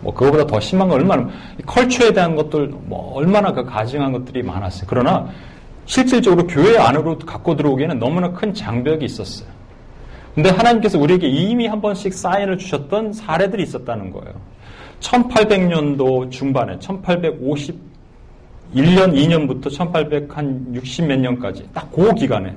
[0.00, 1.28] 뭐 그거보다 더 심한 거 얼마나
[1.66, 4.84] 컬처에 대한 것들 뭐 얼마나 그 가증한 것들이 많았어요.
[4.88, 5.28] 그러나
[5.86, 9.48] 실질적으로 교회 안으로 갖고 들어오기에는 너무나 큰 장벽이 있었어요.
[10.34, 14.34] 근데 하나님께서 우리에게 이미 한 번씩 사인을 주셨던 사례들이 있었다는 거예요.
[15.00, 17.74] 1800년도 중반에 1851년
[18.74, 22.54] 2년부터 1860 몇 년까지 딱 그 기간에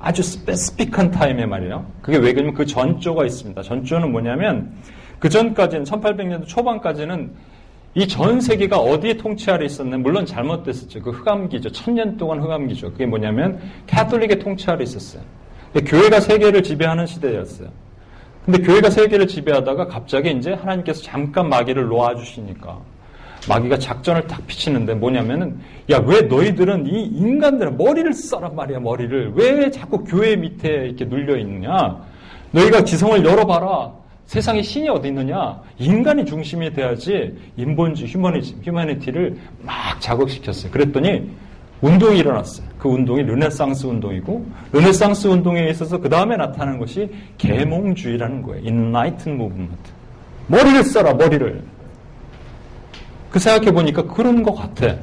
[0.00, 1.84] 아주 스페시픽한 타임에 말이에요.
[2.00, 3.62] 그게 왜 그러냐면 그 전조가 있습니다.
[3.62, 4.72] 전조는 뭐냐면
[5.20, 7.30] 그 전까지는 1800년도 초반까지는
[7.94, 11.02] 이 전 세계가 어디에 통치 아래 있었나 물론 잘못됐었죠.
[11.02, 11.70] 그 흑암기죠.
[11.72, 12.92] 천년 동안 흑암기죠.
[12.92, 15.22] 그게 뭐냐면 카톨릭의 통치 아래 있었어요.
[15.86, 17.68] 교회가 세계를 지배하는 시대였어요.
[18.44, 22.78] 근데 교회가 세계를 지배하다가 갑자기 이제 하나님께서 잠깐 마귀를 놓아주시니까
[23.48, 25.58] 마귀가 작전을 딱 펼치는데 뭐냐면은
[25.90, 31.36] 야 왜 너희들은 이 인간들은 머리를 써란 말이야 머리를 왜 자꾸 교회 밑에 이렇게 눌려
[31.38, 32.00] 있느냐
[32.52, 33.92] 너희가 지성을 열어봐라
[34.30, 35.60] 세상에 신이 어디 있느냐?
[35.76, 40.70] 인간이 중심이 돼야지 인본주의, 휴머니즘, 휴머니티를 막 자극시켰어요.
[40.70, 41.28] 그랬더니
[41.80, 42.64] 운동이 일어났어요.
[42.78, 48.64] 그 운동이 르네상스 운동이고 르네상스 운동에 있어서 그 다음에 나타나는 것이 계몽주의라는 거예요.
[48.64, 49.90] enlighten movement.
[50.46, 51.64] 머리를 써라 머리를.
[53.32, 54.94] 그 생각해 보니까 그런 것 같아.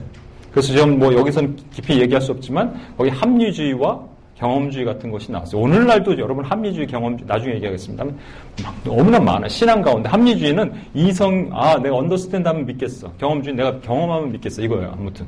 [0.51, 4.07] 그래서 지금 뭐 여기서는 깊이 얘기할 수 없지만 거기 합리주의와
[4.39, 5.61] 경험주의 같은 것이 나왔어요.
[5.61, 8.17] 오늘날도 여러분 합리주의 경험주의 나중에 얘기하겠습니다만
[8.63, 9.47] 막 너무나 많아.
[9.47, 13.11] 신앙 가운데 합리주의는 이성 아 내가 언더스탠드 하면 믿겠어.
[13.17, 14.61] 경험주의 내가 경험하면 믿겠어.
[14.61, 14.93] 이거예요.
[14.97, 15.25] 아무튼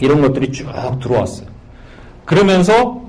[0.00, 0.66] 이런 것들이 쭉
[1.00, 1.48] 들어왔어요.
[2.24, 3.02] 그러면서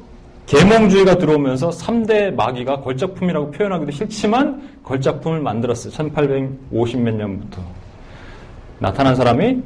[0.45, 5.93] 계몽주의가 들어오면서 3대 마귀가 걸작품이라고 표현하기도 싫지만 걸작품을 만들었어요.
[5.93, 7.61] 1850몇 년부터
[8.79, 9.63] 나타난 사람이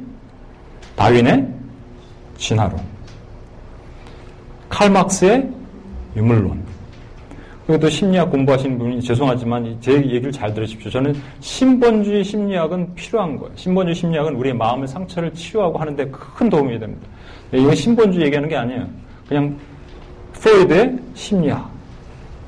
[0.94, 1.48] 다윈의
[2.36, 2.97] 진화론.
[4.68, 5.48] 칼막스의
[6.16, 6.62] 유물론.
[7.66, 10.90] 그리고 또 심리학 공부하시는 분이 죄송하지만 제 얘기를 잘 들으십시오.
[10.90, 13.52] 저는 신본주의 심리학은 필요한 거예요.
[13.56, 17.06] 신본주의 심리학은 우리의 마음의 상처를 치유하고 하는데 큰 도움이 됩니다.
[17.52, 18.86] 이건 신본주의 얘기하는 게 아니에요.
[19.28, 19.56] 그냥
[20.32, 21.70] 프로이드의 심리학.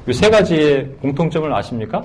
[0.09, 2.03] 이 세 가지의 공통점을 아십니까?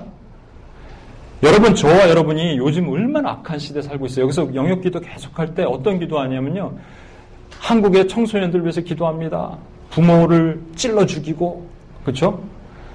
[1.41, 4.23] 여러분, 저와 여러분이 요즘 얼마나 악한 시대에 살고 있어요.
[4.23, 6.73] 여기서 영역 기도 계속할 때 어떤 기도 하냐면요.
[7.59, 9.57] 한국의 청소년들 위해서 기도합니다.
[9.95, 11.65] 부모를 찔러 죽이고,
[12.03, 12.41] 그렇죠?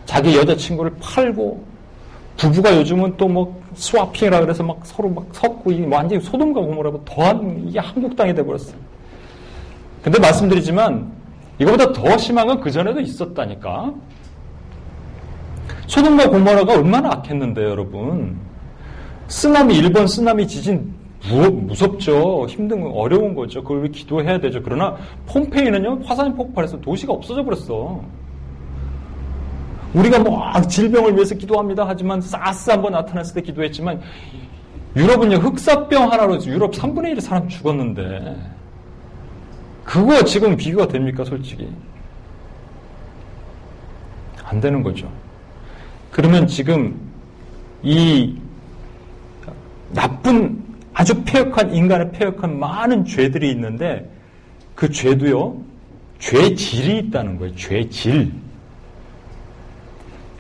[0.04, 1.64] 자기 여자친구를 팔고,
[2.36, 7.64] 부부가 요즘은 또 뭐 스와핑이라 그래서 막 서로 막 섞고 이 완전히 소돔과 고모라고 더한
[7.68, 8.74] 이게 한국 땅이 돼버렸어요.
[10.02, 11.10] 근데 말씀드리지만
[11.58, 13.94] 이거보다 더 심한 건 그 전에도 있었다니까.
[15.86, 18.36] 소돔과 고모라가 얼마나 악했는데 여러분.
[19.28, 20.92] 쓰나미 일본 쓰나미 지진
[21.28, 22.46] 무섭죠.
[22.48, 23.62] 힘든 건 어려운 거죠.
[23.62, 24.62] 그걸 기도해야 되죠.
[24.62, 28.02] 그러나 폼페이는요, 화산이 폭발해서 도시가 없어져 버렸어.
[29.92, 31.84] 우리가 뭐 질병을 위해서 기도합니다.
[31.86, 34.00] 하지만 사스 한번 나타났을 때 기도했지만
[34.96, 38.36] 유럽은요, 흑사병 하나로 유럽 3분의 1의 사람 죽었는데
[39.84, 41.68] 그거 지금 비교가 됩니까, 솔직히?
[44.44, 45.08] 안 되는 거죠.
[46.10, 46.98] 그러면 지금
[47.82, 48.36] 이
[49.92, 50.69] 나쁜
[51.00, 54.06] 아주 폐역한 인간의 폐역한 많은 죄들이 있는데
[54.74, 55.56] 그 죄도요
[56.18, 57.56] 죄질이 있다는 거예요.
[57.56, 58.30] 죄질.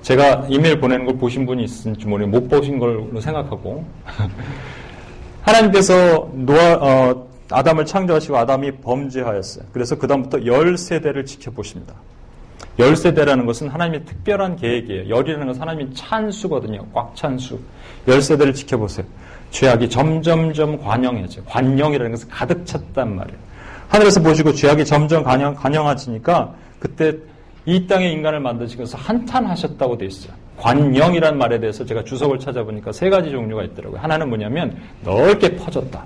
[0.02, 3.86] 제가 이메일 보내는 걸 보신 분이 있을지 모르겠는데 못 보신 걸로 생각하고
[5.40, 9.64] 하나님께서 노아 어, 아담을 창조하시고 아담이 범죄하였어요.
[9.72, 11.94] 그래서 그 다음부터 열 세대를 지켜보십니다.
[12.80, 15.08] 열 세대라는 것은 하나님의 특별한 계획이에요.
[15.08, 16.86] 열이라는 것은 하나님의 찬수거든요.
[16.92, 17.60] 꽉 찬수.
[18.08, 19.06] 열 세대를 지켜보세요.
[19.50, 21.42] 죄악이 점점점 관영해져.
[21.44, 23.38] 관영이라는 것은 가득 찼단 말이에요.
[23.88, 27.12] 하늘에서 보시고 죄악이 점점 관영, 관영해지니까 그때
[27.66, 30.32] 이 땅의 인간을 만드시면서 한탄하셨다고 돼 있어요.
[30.56, 34.00] 관영이란 말에 대해서 제가 주석을 찾아보니까 세 가지 종류가 있더라고요.
[34.00, 36.02] 하나는 뭐냐면 넓게 퍼졌다.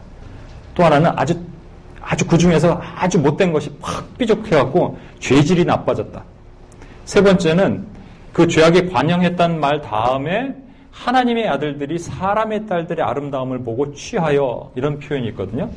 [0.75, 1.39] 또 하나는 아주
[2.01, 6.25] 아주 그 중에서 아주 못된 것이 팍 삐죽해갖고 죄질이 나빠졌다.
[7.05, 7.87] 세 번째는
[8.33, 10.55] 그 죄악에 관영했다는 말 다음에
[10.91, 15.69] 하나님의 아들들이 사람의 딸들의 아름다움을 보고 취하여 이런 표현이 있거든요.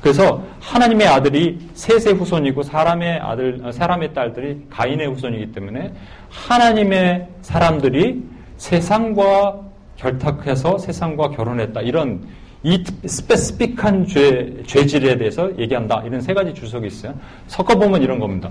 [0.00, 5.92] 그래서 하나님의 아들이 셋의 후손이고 사람의 아들, 사람의 딸들이 가인의 후손이기 때문에
[6.30, 8.22] 하나님의 사람들이
[8.56, 9.60] 세상과
[9.96, 11.82] 결탁해서 세상과 결혼했다.
[11.82, 12.26] 이런
[12.62, 16.02] 이 스페시픽한 죄, 죄질에 대해서 얘기한다.
[16.06, 17.14] 이런 세 가지 주석이 있어요.
[17.48, 18.50] 섞어보면 이런 겁니다.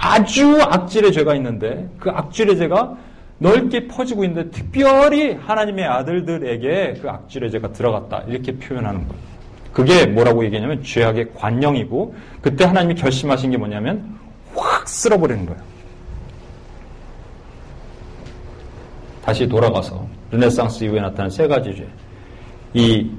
[0.00, 2.96] 아주 악질의 죄가 있는데 그 악질의 죄가
[3.38, 8.22] 넓게 퍼지고 있는데 특별히 하나님의 아들들에게 그 악질의 죄가 들어갔다.
[8.28, 9.22] 이렇게 표현하는 거예요.
[9.72, 14.18] 그게 뭐라고 얘기하냐면 죄악의 관령이고 그때 하나님이 결심하신 게 뭐냐면
[14.54, 15.60] 확 쓸어버리는 거예요.
[19.24, 21.86] 다시 돌아가서 르네상스 이후에 나타난 세 가지 죄.
[22.72, 23.10] 이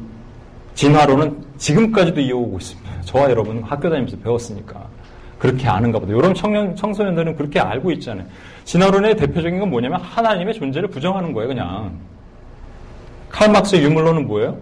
[0.76, 3.02] 진화론은 지금까지도 이어오고 있습니다.
[3.02, 4.88] 저와 여러분은 학교 다니면서 배웠으니까.
[5.40, 6.12] 그렇게 아는가 보다.
[6.12, 8.28] 여러분 청년, 청소년들은 그렇게 알고 있잖아요.
[8.66, 11.98] 진화론의 대표적인 건 뭐냐면 하나님의 존재를 부정하는 거예요, 그냥.
[13.30, 14.58] 칼막스의 유물론은 뭐예요?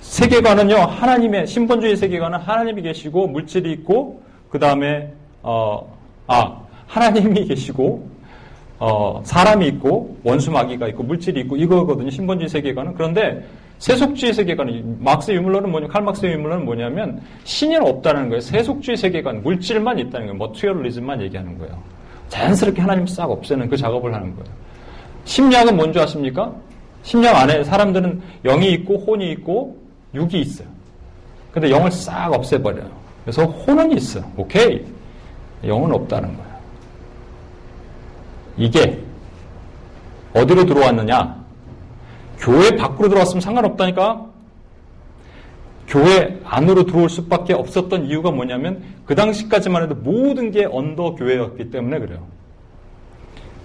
[0.00, 8.08] 세계관은요, 하나님의, 신본주의 세계관은 하나님이 계시고, 물질이 있고, 그 다음에, 어, 아, 하나님이 계시고,
[8.78, 12.94] 어, 사람이 있고, 원수 마귀가 있고, 물질이 있고, 이거거든요, 신본주의 세계관은.
[12.94, 13.44] 그런데,
[13.80, 18.40] 세속주의 세계관, 막스 유물론은 뭐냐, 칼막스 유물론은 뭐냐면, 신이 없다는 거예요.
[18.40, 20.34] 세속주의 세계관, 물질만 있다는 거예요.
[20.34, 21.82] 머티얼리즘만 얘기하는 거예요.
[22.28, 24.52] 자연스럽게 하나님 싹 없애는 그 작업을 하는 거예요.
[25.24, 26.54] 심리학은 뭔지 아십니까?
[27.02, 29.78] 심리학 안에 사람들은 영이 있고, 혼이 있고,
[30.14, 30.68] 육이 있어요.
[31.50, 32.90] 근데 영을 싹 없애버려요.
[33.24, 34.20] 그래서 혼은 있어.
[34.36, 34.84] 오케이.
[35.64, 36.50] 영은 없다는 거예요.
[38.58, 38.98] 이게
[40.34, 41.39] 어디로 들어왔느냐?
[42.40, 44.26] 교회 밖으로 들어왔으면 상관없다니까?
[45.86, 51.98] 교회 안으로 들어올 수밖에 없었던 이유가 뭐냐면 그 당시까지만 해도 모든 게 언더 교회였기 때문에
[51.98, 52.26] 그래요.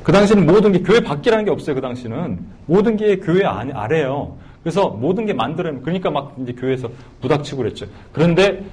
[0.04, 1.76] 그 당시는 모든 게 교회 밖이라는 게 없어요.
[1.76, 4.36] 그 당시는 모든 게 교회 아래요.
[4.64, 5.82] 그래서 모든 게 만들어요.
[5.82, 6.90] 그러니까 막 이제 교회에서
[7.22, 7.86] 부닥치고 그랬죠.
[8.12, 8.64] 그런데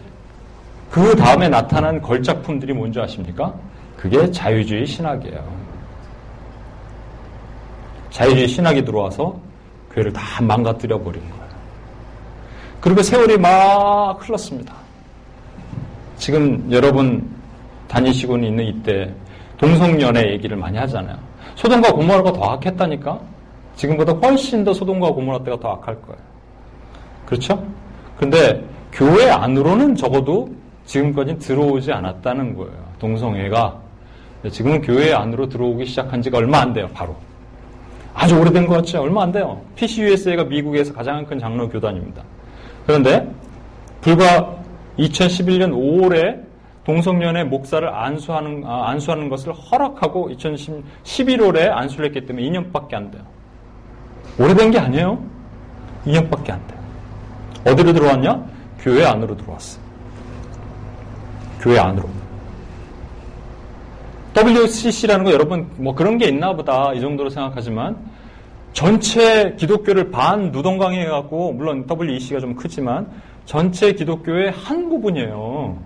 [0.91, 3.55] 그 다음에 나타난 걸작품들이 뭔지 아십니까?
[3.97, 5.63] 그게 자유주의 신학이에요.
[8.11, 9.52] 자유주의 신학이 들어와서
[9.95, 11.43] 교회를 다 망가뜨려 버린 거예요.
[12.81, 14.75] 그리고 세월이 막 흘렀습니다.
[16.17, 17.29] 지금 여러분
[17.89, 19.13] 다니시고 있는 이때
[19.59, 21.17] 동성연애 얘기를 많이 하잖아요.
[21.55, 23.21] 소돔과 고모라가 더 악했다니까?
[23.77, 26.21] 지금보다 훨씬 더 소돔과 고모라 때가 더 악할 거예요.
[27.27, 27.65] 그렇죠?
[28.19, 30.49] 근데 교회 안으로는 적어도
[30.87, 32.73] 지금까지 들어오지 않았다는 거예요.
[32.99, 33.81] 동성애가.
[34.51, 37.15] 지금은 교회 안으로 들어오기 시작한 지가 얼마 안 돼요, 바로.
[38.15, 39.01] 아주 오래된 것 같죠?
[39.01, 39.61] 얼마 안 돼요.
[39.77, 42.23] PCUSA가 미국에서 가장 큰 장로 교단입니다.
[42.87, 43.31] 그런데
[44.01, 44.57] 불과
[44.99, 46.41] 2011년 5월에
[46.85, 53.23] 동성연애 목사를 안수하는, 아, 안수하는 것을 허락하고 2011월에 안수를 했기 때문에 2년밖에 안 돼요.
[54.39, 55.23] 오래된 게 아니에요.
[56.07, 56.81] 2년밖에 안 돼요.
[57.67, 58.45] 어디로 들어왔냐?
[58.81, 59.83] 교회 안으로 들어왔어요.
[61.61, 62.09] 교회 안으로.
[64.37, 67.97] WCC라는 거 여러분 뭐 그런 게 있나 보다 이 정도로 생각하지만
[68.73, 73.07] 전체 기독교를 반 누동강해 갖고 물론 WEC가 좀 크지만
[73.45, 75.79] 전체 기독교의 한 부분이에요.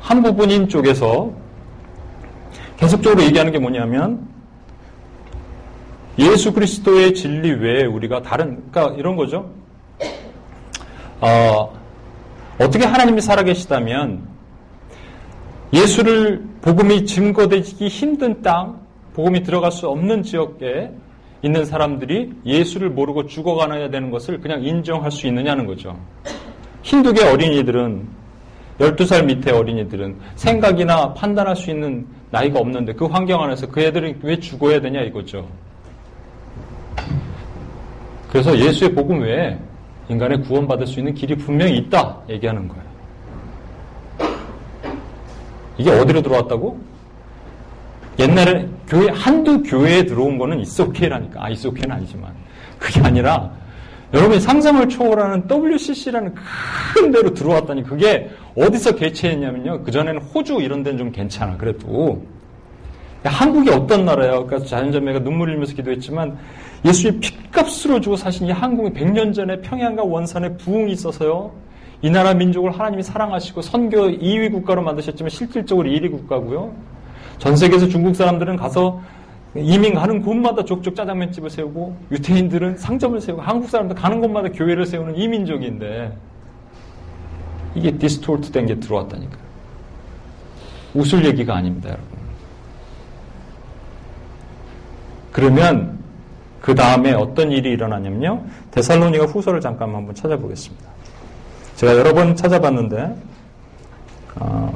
[0.00, 1.32] 한 부분인 쪽에서
[2.76, 4.28] 계속적으로 얘기하는 게 뭐냐면
[6.18, 9.50] 예수 그리스도의 진리 외에 우리가 다른 그러니까 이런 거죠.
[11.20, 11.72] 어,
[12.60, 14.33] 어떻게 하나님이 살아계시다면
[15.74, 18.80] 예수를 복음이 증거되기 힘든 땅,
[19.12, 20.90] 복음이 들어갈 수 없는 지역에
[21.42, 25.98] 있는 사람들이 예수를 모르고 죽어가야 되는 것을 그냥 인정할 수 있느냐는 거죠.
[26.82, 28.06] 힌두계 어린이들은
[28.78, 34.38] 12살 밑에 어린이들은 생각이나 판단할 수 있는 나이가 없는데 그 환경 안에서 그 애들은 왜
[34.38, 35.46] 죽어야 되냐 이거죠.
[38.30, 39.58] 그래서 예수의 복음 외에
[40.08, 42.93] 인간의 구원받을 수 있는 길이 분명히 있다 얘기하는 거예요.
[45.78, 46.78] 이게 어디로 들어왔다고?
[48.18, 51.44] 옛날에 교회, 한두 교회에 들어온 거는 이소케라니까.
[51.44, 52.32] 아, 이소케는 아니지만.
[52.78, 53.50] 그게 아니라,
[54.12, 56.34] 여러분이 상상을 초월하는 WCC라는
[56.94, 59.82] 큰 데로 들어왔다니, 그게 어디서 개최했냐면요.
[59.82, 62.22] 그 전에는 호주 이런 데는 좀 괜찮아, 그래도.
[63.24, 64.46] 한국이 어떤 나라예요?
[64.46, 66.36] 그러니까 자연자매가 눈물 흘리면서 기도했지만,
[66.84, 71.50] 예수의 핏값으로 주고 사신 이 한국이 100년 전에 평양과 원산에 부흥이 있어서요.
[72.02, 76.74] 이 나라 민족을 하나님이 사랑하시고 선교 2위 국가로 만드셨지만 실질적으로 1위 국가고요.
[77.38, 79.00] 전 세계에서 중국 사람들은 가서
[79.56, 85.16] 이민 가는 곳마다 족족 짜장면집을 세우고 유태인들은 상점을 세우고 한국 사람들 가는 곳마다 교회를 세우는
[85.16, 86.12] 이민족인데
[87.74, 89.44] 이게 디스토르트 된 게 들어왔다니까요.
[90.94, 92.08] 웃을 얘기가 아닙니다, 여러분.
[95.32, 95.98] 그러면
[96.60, 98.44] 그 다음에 어떤 일이 일어나냐면요.
[98.70, 100.93] 데살로니가 후서를 잠깐 한번 찾아보겠습니다.
[101.76, 103.16] 제가 여러 번 찾아봤는데
[104.36, 104.72] 어,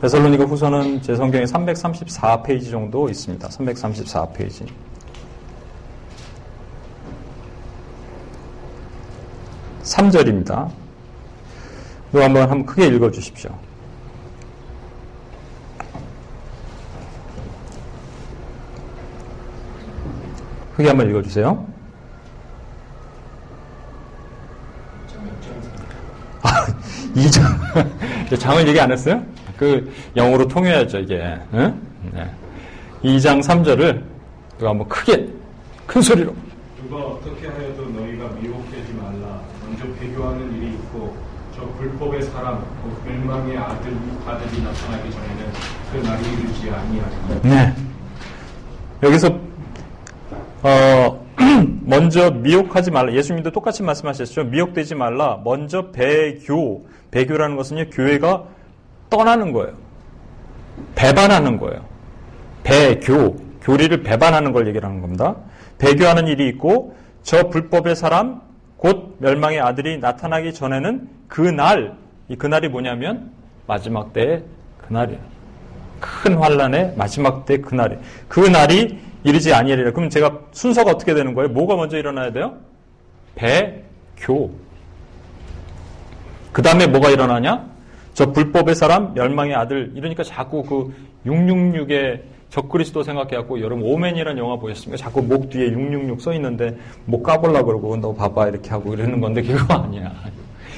[0.00, 3.48] 베살로니가 후서는 제 성경에 334페이지 정도 있습니다.
[3.48, 4.66] 334페이지.
[9.82, 10.70] 3절입니다.
[12.10, 13.50] 이거 한번 한번 크게 읽어 주십시오.
[20.76, 21.66] 크게 한번 읽어 주세요.
[27.14, 27.42] 2장.
[28.38, 29.22] 장을 얘기 안 했어요?
[29.56, 31.38] 그 영어로 통해야죠, 이게.
[31.54, 31.80] 응?
[32.12, 32.28] 네.
[33.04, 34.02] 2장 3절을
[34.58, 35.28] 누가 한번 크게
[35.86, 36.34] 큰 소리로
[36.82, 39.40] 누가 어떻게 하여도 너희가 미혹되지 말라.
[39.66, 41.16] 먼저 배교하는 일이 있고
[41.54, 43.92] 저 불법의 사람, 곧 멸망의 아들,
[44.26, 45.52] 아들이 나타나기 전에는
[45.92, 47.42] 그 날이 이르지 아니하리니.
[47.42, 47.74] 네.
[49.02, 49.38] 여기서
[50.62, 51.26] 어
[51.82, 53.12] 먼저 미혹하지 말라.
[53.12, 54.44] 예수님도 똑같이 말씀하셨죠.
[54.44, 55.40] 미혹되지 말라.
[55.44, 56.86] 먼저 배교.
[57.12, 57.90] 배교라는 것은요.
[57.90, 58.44] 교회가
[59.08, 59.74] 떠나는 거예요.
[60.96, 61.84] 배반하는 거예요.
[62.64, 63.36] 배교.
[63.60, 65.36] 교리를 배반하는 걸 얘기하는 겁니다.
[65.78, 68.40] 배교하는 일이 있고 저 불법의 사람
[68.76, 71.94] 곧 멸망의 아들이 나타나기 전에는 그날
[72.28, 73.30] 이 그날이 뭐냐면
[73.68, 74.42] 마지막 때의
[74.78, 75.20] 그날이에요.
[76.00, 77.96] 큰 환란의 마지막 때 그날이
[78.26, 79.92] 그날이 이르지 아니하리라.
[79.92, 81.50] 그럼 제가 순서가 어떻게 되는 거예요?
[81.50, 82.56] 뭐가 먼저 일어나야 돼요?
[83.36, 84.50] 배교.
[86.52, 87.66] 그 다음에 뭐가 일어나냐?
[88.14, 89.92] 저 불법의 사람, 멸망의 아들.
[89.94, 90.94] 이러니까 자꾸 그
[91.26, 95.02] 666의 적그리스도 생각해갖고 여러분 오맨이라는 영화 보셨습니까?
[95.02, 99.42] 자꾸 목 뒤에 666 써 있는데 목 까볼라 그러고 너 봐봐 이렇게 하고 이러는 건데
[99.42, 100.12] 그거 아니야.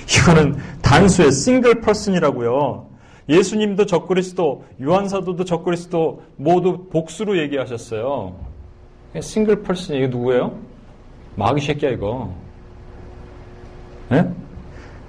[0.08, 2.86] 이거는 단수의 싱글 퍼슨이라고요.
[3.28, 8.34] 예수님도 적그리스도, 요한사도도 적그리스도 모두 복수로 얘기하셨어요.
[9.20, 10.54] 싱글 퍼슨 이게 누구예요?
[11.36, 12.32] 마귀 새끼야 이거.
[14.10, 14.28] 네?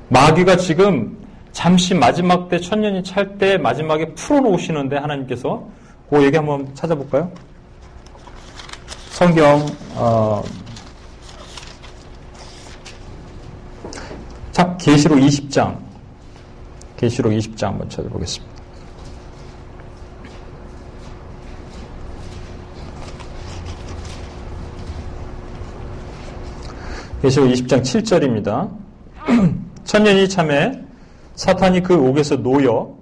[0.10, 1.18] 마귀가 지금
[1.52, 5.68] 잠시 마지막 때 천년이 찰 때 마지막에 풀어놓으시는데 하나님께서
[6.10, 7.32] 그 얘기 한번 찾아볼까요?
[9.10, 9.66] 성경
[9.96, 10.44] 어,
[14.52, 15.78] 자 계시록 20장
[16.98, 18.56] 계시록 20장 한번 찾아보겠습니다.
[27.22, 28.70] 계시록 20장 7절입니다.
[29.96, 30.74] 천년이 참에
[31.36, 32.94] 사탄이 그 옥에서 놓여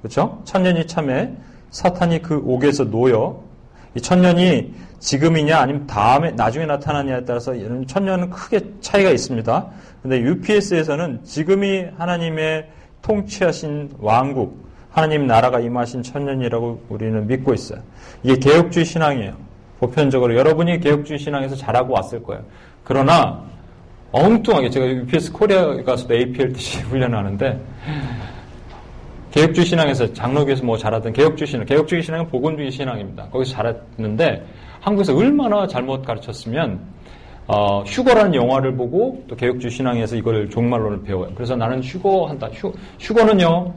[0.00, 0.40] 그렇죠?
[0.44, 1.32] 천년이 참에
[1.70, 3.42] 사탄이 그 옥에서 놓여
[3.96, 7.54] 이 천년이 지금이냐 아니면 다음에 나중에 나타나냐에 따라서
[7.88, 9.66] 천년은 크게 차이가 있습니다.
[10.00, 12.68] 근데 UPS에서는 지금이 하나님의
[13.02, 17.80] 통치하신 왕국, 하나님 나라가 임하신 천년이라고 우리는 믿고 있어요.
[18.22, 19.34] 이게 개혁주의 신앙이에요.
[19.80, 22.44] 보편적으로 여러분이 개혁주의 신앙에서 자라고 왔을 거예요.
[22.84, 23.42] 그러나
[24.12, 27.60] 엉뚱하게 제가 UPS 코리아 가서도 APLTC 훈련하는데
[29.30, 33.28] 개혁주의 신앙에서 장로교에서 뭐 잘하던 개혁주의 신앙, 개혁주의 신앙은 복음주의 신앙입니다.
[33.28, 34.44] 거기서 잘했는데
[34.80, 36.80] 한국에서 얼마나 잘못 가르쳤으면
[37.46, 41.30] 어, 휴거라는 영화를 보고 또 개혁주의 신앙에서 이걸 종말론을 배워요.
[41.34, 42.48] 그래서 나는 휴거한다.
[42.52, 43.72] 휴, 휴거는요.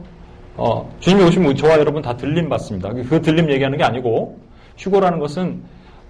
[0.56, 2.90] 어, 주님이 오시면 저와 여러분 다 들림 받습니다.
[2.90, 4.38] 그 들림 얘기하는 게 아니고
[4.76, 5.62] 휴거라는 것은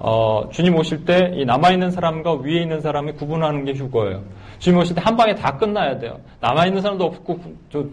[0.05, 4.23] 어, 주님 오실 때 이 남아있는 사람과 위에 있는 사람이 구분하는 게 휴거예요.
[4.59, 6.19] 주님 오실 때 한 방에 다 끝나야 돼요.
[6.41, 7.85] 남아있는 사람도 없고 저,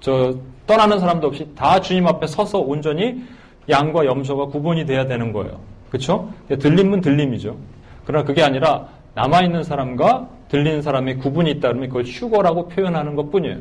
[0.00, 0.34] 저
[0.68, 3.24] 떠나는 사람도 없이 다 주님 앞에 서서 온전히
[3.68, 5.58] 양과 염소가 구분이 돼야 되는 거예요.
[5.90, 6.32] 그렇죠?
[6.48, 7.56] 들림은 들림이죠.
[8.04, 13.58] 그러나 그게 아니라 남아있는 사람과 들리는 사람의 구분이 있다 그러면 그걸 휴거라고 표현하는 것 뿐이에요.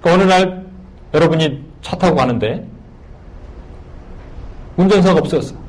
[0.00, 0.66] 그러니까 어느 날
[1.12, 2.66] 여러분이 차 타고 가는데
[4.76, 5.61] 운전사가 없었어.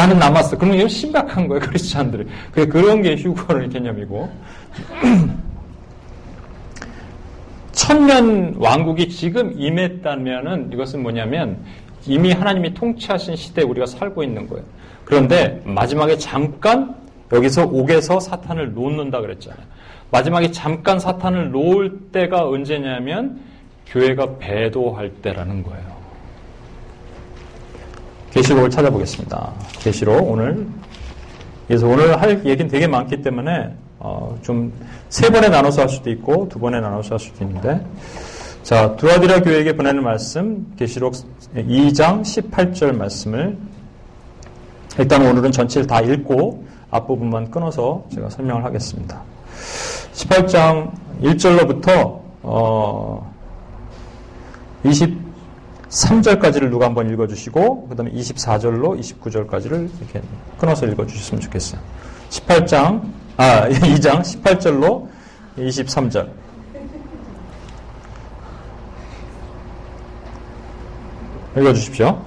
[0.00, 0.56] 나는 남았어.
[0.56, 2.26] 그러면 이건 심각한 거예요, 크리스찬들이.
[2.52, 4.32] 그런 게 휴거의 개념이고.
[7.72, 11.58] 천년 왕국이 지금 임했다면은 이것은 뭐냐면
[12.06, 14.64] 이미 하나님이 통치하신 시대에 우리가 살고 있는 거예요.
[15.04, 16.94] 그런데 마지막에 잠깐
[17.30, 19.60] 여기서 옥에서 사탄을 놓는다 그랬잖아요.
[20.10, 23.38] 마지막에 잠깐 사탄을 놓을 때가 언제냐면
[23.86, 25.99] 교회가 배도할 때라는 거예요.
[28.30, 29.52] 계시록을 찾아보겠습니다.
[29.80, 30.66] 계시록 오늘
[31.66, 34.72] 그래서 오늘 할 얘기는 되게 많기 때문에 어, 좀
[35.10, 37.84] 세 번에 나눠서 할 수도 있고 두 번에 나눠서 할 수도 있는데
[38.62, 41.14] 자 두아디라 교회에게 보내는 말씀 계시록
[41.54, 43.58] 2장 18절 말씀을
[44.98, 49.20] 일단 오늘은 전체를 다 읽고 앞부분만 끊어서 제가 설명을 하겠습니다.
[50.12, 50.92] 18장
[51.22, 53.34] 1절로부터 어,
[55.90, 60.22] 23절까지를 누가 한번 읽어주시고 그 다음에 24절로 29절까지를 이렇게
[60.58, 61.80] 끊어서 읽어주셨으면 좋겠어요.
[62.30, 63.02] 18장
[63.36, 65.08] 아 2장 18절로
[65.58, 66.30] 23절
[71.56, 72.24] 읽어주십시오.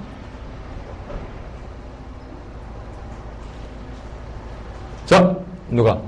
[5.05, 5.37] 자
[5.69, 6.01] 누가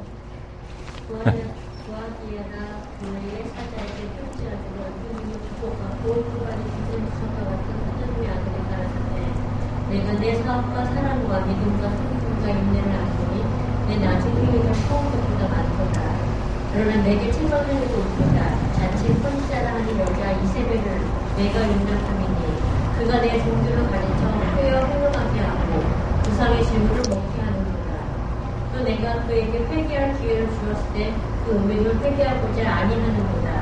[10.03, 13.45] 내 사업과 사랑과 믿음과 성품과 인내를 안보니
[13.87, 16.01] 내 나중 후회가 처음부터 많도다.
[16.73, 18.73] 그러나 내게 책망을 해도 없도다.
[18.73, 21.01] 자칫 펀치자라 하는 여자 이세벨을
[21.37, 22.59] 내가 용납함이니
[22.99, 25.83] 그가 내 종들을 가르쳐 회여 행동하게 하고
[26.23, 28.73] 부상의 질문을 먹게 하는도다.
[28.73, 31.13] 또 내가 그에게 회개할 기회를 주었을 때
[31.45, 33.61] 그 음행을 회개하고자 아니하는도다.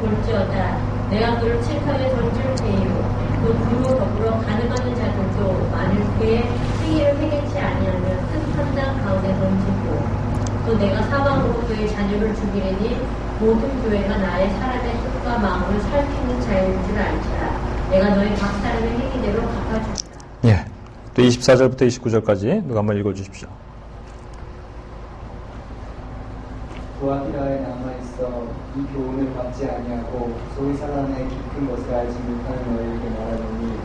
[0.00, 0.76] 볼지어다
[1.08, 3.01] 내가 그를 책하에 던질 테이요
[3.42, 6.42] 또 그로 더불어 가능하는 자들도 만일 그의
[6.82, 10.22] 행위를 회개치 아니하면 큰 판단 가운데 던지고
[10.66, 13.00] 또 내가 사방으로 그의 자녀를 죽이려니
[13.40, 19.42] 모든 교회가 나의 사람의 뜻과 마음을 살피는 자유인 줄 알지라 내가 너의 각 사람의 행위대로
[19.42, 20.12] 갚아주리라
[20.44, 20.64] 예.
[21.14, 23.48] 또 24절부터 29절까지 누가 한번 읽어주십시오.
[27.00, 27.81] 도아티라에 남아있어
[28.74, 33.78] 이 교훈을 받지 아니하고 소위 사람의 깊은 것을 알지 못하는 너희에게 말하노니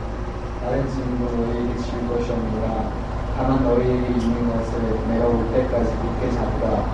[0.63, 2.89] 다른 짐도 너희에게 질 것이 없노라
[3.35, 4.79] 다만 너희에게 있는 것을
[5.09, 6.87] 내가 올 때까지 굳게 잡다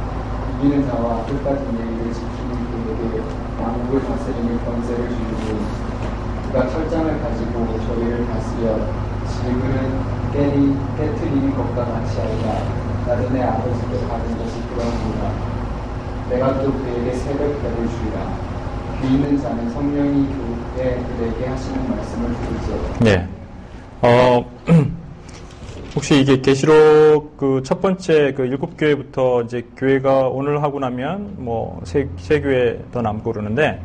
[0.58, 3.22] 이기는 자와 끝까지 예의를 지키는 그에게
[3.62, 5.68] 왕국을 다스리는 권세를 주리니
[6.48, 8.90] 그가 철장을 가지고 저희를 다스려
[9.24, 12.84] 질그는 깨리, 깨트리는 것과 같이 알라.
[13.06, 15.53] 나도 내 아버지께 받은 것이 그러합니다
[16.34, 18.54] 내가 또 그에게 새벽 별을 주리라.
[19.02, 20.28] 귀 있는 자는 성령이
[20.76, 23.00] 교회 그에게 하시는 말씀을 들을지어다.
[23.04, 23.28] 네.
[24.02, 24.44] 어,
[25.96, 32.10] 혹시 이게 계시록 그 첫 번째 그 일곱 교회부터 이제 교회가 오늘 하고 나면 뭐세
[32.18, 33.80] 세 교회 더 남고 그러는데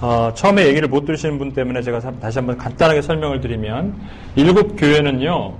[0.00, 3.94] 어, 처음에 얘기를 못 들으시는 분 때문에 제가 다시 한번 간단하게 설명을 드리면
[4.34, 5.52] 일곱 교회는요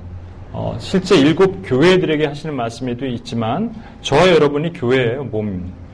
[0.52, 5.85] 어, 실제 일곱 교회들에게 하시는 말씀에도 있지만 저와 여러분이 교회예요 몸입니다.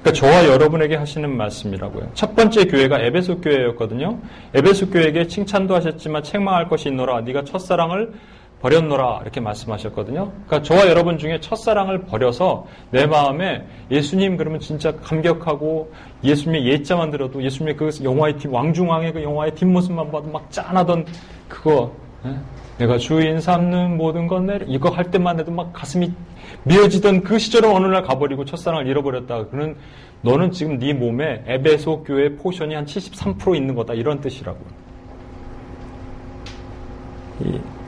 [0.00, 2.10] 그러니까 저와 여러분에게 하시는 말씀이라고요.
[2.14, 4.18] 첫 번째 교회가 에베소 교회였거든요.
[4.54, 7.22] 에베소 교회에게 칭찬도 하셨지만 책망할 것이 있노라.
[7.22, 8.12] 네가 첫사랑을
[8.60, 10.32] 버렸노라 이렇게 말씀하셨거든요.
[10.46, 15.92] 그러니까 저와 여러분 중에 첫사랑을 버려서 내 마음에 예수님 그러면 진짜 감격하고
[16.24, 21.06] 예수님의 예자만 들어도 예수님의 그 영화의 뒷 왕중왕의 그 영화의 뒷모습만 봐도 막 짠하던
[21.48, 21.92] 그거
[22.26, 22.34] 예?
[22.78, 26.12] 내가 주인 삼는 모든 건 내 이거 할 때만 해도 막 가슴이
[26.62, 29.46] 미어지던 그 시절은 어느 날 가버리고 첫사랑을 잃어버렸다.
[29.46, 29.76] 그는
[30.22, 33.94] 너는 지금 네 몸에 에베소 교회 portion이 한 73% 있는 거다.
[33.94, 34.58] 이런 뜻이라고.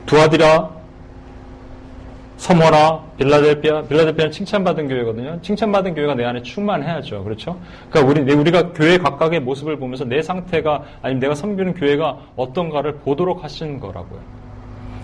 [0.05, 0.69] 두아디라,
[2.37, 5.39] 서머라, 빌라델피아, 빌라델피아는 칭찬받은 교회거든요.
[5.41, 7.23] 칭찬받은 교회가 내 안에 충만해야죠.
[7.23, 7.57] 그렇죠?
[7.89, 13.43] 그러니까 우리, 우리가 교회 각각의 모습을 보면서 내 상태가, 아니면 내가 섬기는 교회가 어떤가를 보도록
[13.43, 14.40] 하신 거라고요.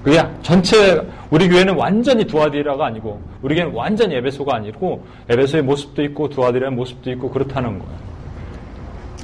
[0.04, 6.30] 그게 전체 우리 교회는 완전히 두아디라가 아니고 우리 교회는 완전히 에베소가 아니고 에베소의 모습도 있고
[6.30, 8.08] 두아디라의 모습도 있고 그렇다는 거예요.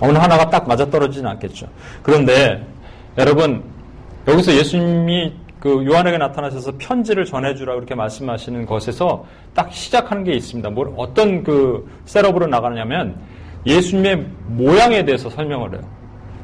[0.01, 1.67] 어느 하나가 딱 맞아떨어지진 않겠죠.
[2.01, 2.65] 그런데
[3.17, 3.63] 여러분
[4.28, 10.69] 여기서 예수님이 그 요한에게 나타나셔서 편지를 전해주라 그렇게 말씀하시는 것에서 딱 시작하는 게 있습니다.
[10.71, 13.15] 뭘 어떤 그 셋업으로 나가느냐면
[13.65, 15.82] 예수님의 모양에 대해서 설명을 해요.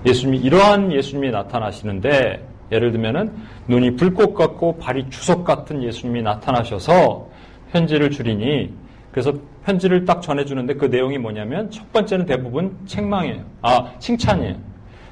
[0.05, 3.33] 예수님이 이러한 예수님이 나타나시는데 예를 들면은
[3.67, 7.29] 눈이 불꽃 같고 발이 주석 같은 예수님이 나타나셔서
[7.71, 8.73] 편지를 줄이니
[9.11, 9.33] 그래서
[9.65, 13.43] 편지를 딱 전해주는데 그 내용이 뭐냐면 첫 번째는 대부분 책망이에요.
[13.61, 14.55] 아, 칭찬이에요.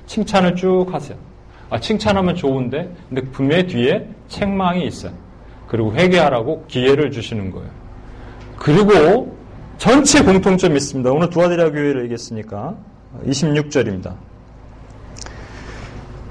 [0.05, 1.17] 칭찬을 쭉 하세요.
[1.69, 5.11] 아, 칭찬하면 좋은데, 근데 분명히 뒤에 책망이 있어요.
[5.67, 7.69] 그리고 회개하라고 기회를 주시는 거예요.
[8.57, 9.35] 그리고
[9.77, 11.11] 전체 공통점이 있습니다.
[11.11, 12.75] 오늘 두아디라 교회를 얘기했으니까
[13.25, 14.15] 26절입니다.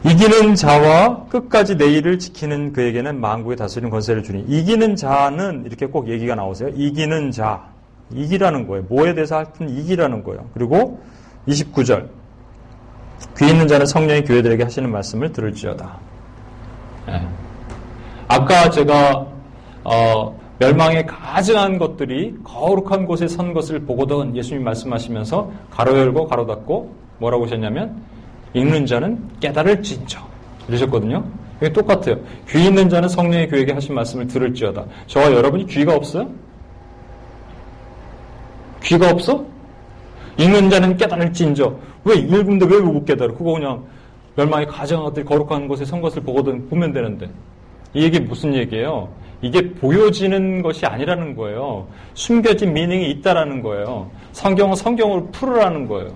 [0.06, 6.08] 이기는 자와 끝까지 내 일을 지키는 그에게는 만국의 다스리는 권세를 주니 이기는 자는 이렇게 꼭
[6.08, 6.70] 얘기가 나오세요.
[6.74, 7.64] 이기는 자.
[8.12, 8.84] 이기라는 거예요.
[8.88, 10.46] 뭐에 대해서 하여튼 이기라는 거예요.
[10.54, 11.00] 그리고
[11.48, 12.06] 29절.
[13.38, 15.98] 귀 있는 자는 성령의 교회들에게 하시는 말씀을 들을지어다.
[17.06, 17.28] 네.
[18.28, 19.26] 아까 제가
[19.82, 26.94] 어, 멸망에 가증한 것들이 거룩한 곳에 선 것을 보고던 예수님 말씀하시면서 가로 열고 가로 닫고
[27.18, 28.00] 뭐라고 하셨냐면
[28.56, 30.18] 읽는 자는 깨달을 진저.
[30.68, 31.22] 이러셨거든요.
[31.60, 32.16] 이게 똑같아요.
[32.48, 34.84] 귀 있는 자는 성령의 교회에게 하신 말씀을 들을지어다.
[35.06, 36.28] 저와 여러분이 귀가 없어요?
[38.82, 39.44] 귀가 없어?
[40.38, 41.76] 읽는 자는 깨달을진저.
[42.04, 43.34] 왜 읽는데 왜 못 깨달아?
[43.34, 43.84] 그거 그냥
[44.36, 47.28] 멸망이 가정한 것들이 거룩한 곳에 선 것을 보거든 보면 되는데.
[47.94, 49.08] 이 얘기 무슨 얘기예요?
[49.42, 51.86] 이게 보여지는 것이 아니라는 거예요.
[52.14, 54.10] 숨겨진 미닝이 있다라는 거예요.
[54.32, 56.10] 성경은 성경으로 풀으라는 거예요.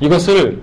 [0.00, 0.62] 이것을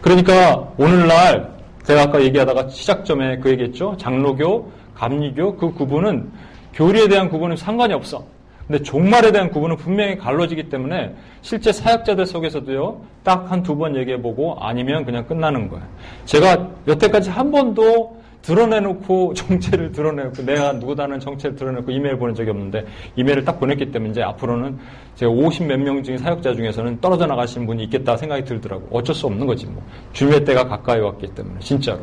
[0.00, 1.50] 그러니까 오늘날
[1.84, 3.96] 제가 아까 얘기하다가 시작점에 그 얘기했죠.
[3.98, 6.30] 장로교, 감리교 그 구분은
[6.74, 8.24] 교리에 대한 구분은 상관이 없어.
[8.66, 14.58] 근데 종말에 대한 구분은 분명히 갈라지기 때문에 실제 사역자들 속에서도요, 딱 한 두 번 얘기해보고
[14.60, 15.84] 아니면 그냥 끝나는 거예요.
[16.24, 22.84] 제가 여태까지 한 번도 드러내놓고 정체를 드러내놓고 내가 누구다는 정체를 드러내고 이메일 보낸 적이 없는데
[23.16, 24.78] 이메일을 딱 보냈기 때문에 이제 앞으로는
[25.16, 28.88] 제가 50 몇 명 중에 사역자 중에서는 떨어져 나가시는 분이 있겠다 생각이 들더라고.
[28.90, 29.82] 어쩔 수 없는 거지 뭐.
[30.12, 32.00] 주님의 때가 가까이 왔기 때문에 진짜로.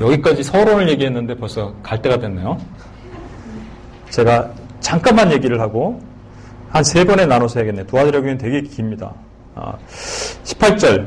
[0.00, 2.56] 여기까지 서론을 얘기했는데 벌써 갈 때가 됐네요.
[4.10, 4.50] 제가
[4.80, 6.00] 잠깐만 얘기를 하고
[6.70, 7.84] 한 세 번에 나눠서 해야겠네.
[7.86, 9.12] 두아드라 교회는 되게 깁니다.
[9.54, 9.72] 아,
[10.44, 11.06] 18절.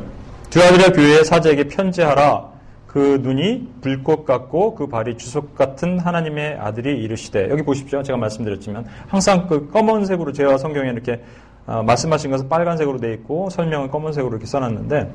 [0.49, 2.49] 두아드라 교회의 사제에게 편지하라.
[2.91, 8.03] 그 눈이 불꽃 같고 그 발이 주석 같은 하나님의 아들이 이르시되 여기 보십시오.
[8.03, 11.23] 제가 말씀드렸지만 항상 그 검은색으로 제가 성경에 이렇게
[11.65, 15.09] 어, 말씀하신 것은 빨간색으로 돼 있고 설명은 검은색으로 이렇게 써놨는데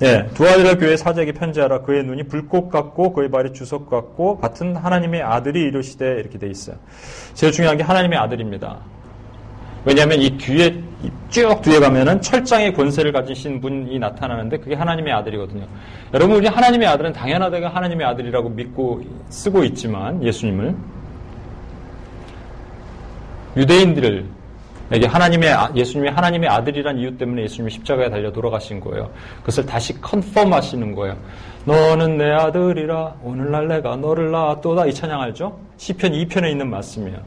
[0.00, 1.82] 예, 두아드라 교회 사제에게 편지하라.
[1.82, 6.76] 그의 눈이 불꽃 같고 그의 발이 주석 같고 같은 하나님의 아들이 이르시되 이렇게 돼 있어요.
[7.34, 8.78] 제일 중요한 게 하나님의 아들입니다.
[9.84, 10.82] 왜냐하면 이 뒤에
[11.30, 15.66] 쭉 뒤에 가면은 철장의 권세를 가지신 분이 나타나는데 그게 하나님의 아들이거든요.
[16.14, 20.74] 여러분 우리 하나님의 아들은 당연하다가 하나님의 아들이라고 믿고 쓰고 있지만 예수님을
[23.56, 24.38] 유대인들을
[24.90, 29.10] 에게 하나님의 예수님이 하나님의 아들이란 이유 때문에 예수님이 십자가에 달려 돌아가신 거예요.
[29.40, 31.14] 그것을 다시 컨펌 하시는 거예요.
[31.66, 35.58] 너는 내 아들이라 오늘날 내가 너를 낳았도다 이 찬양 알죠?
[35.76, 37.18] 시편 2편에 있는 말씀이에요.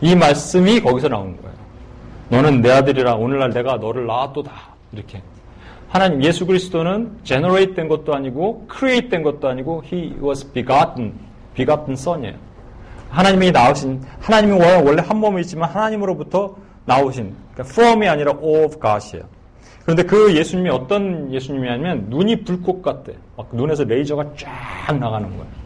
[0.00, 1.63] 이 말씀이 거기서 나온 거예요.
[2.28, 4.52] 너는 내 아들이라 오늘날 내가 너를 낳았도다
[4.92, 5.22] 이렇게
[5.88, 11.12] 하나님 예수 그리스도는 generate 된 것도 아니고 create 된 것도 아니고 he was begotten
[11.54, 12.34] begotten son이에요.
[13.10, 19.24] 하나님이 낳으신 하나님이 원래 한 몸이지만 하나님으로부터 나오신 그러니까 from이 아니라 of God이에요.
[19.82, 23.14] 그런데 그 예수님이 어떤 예수님이냐면 눈이 불꽃 같대.
[23.36, 25.63] 막 눈에서 레이저가 쫙 나가는 거예요.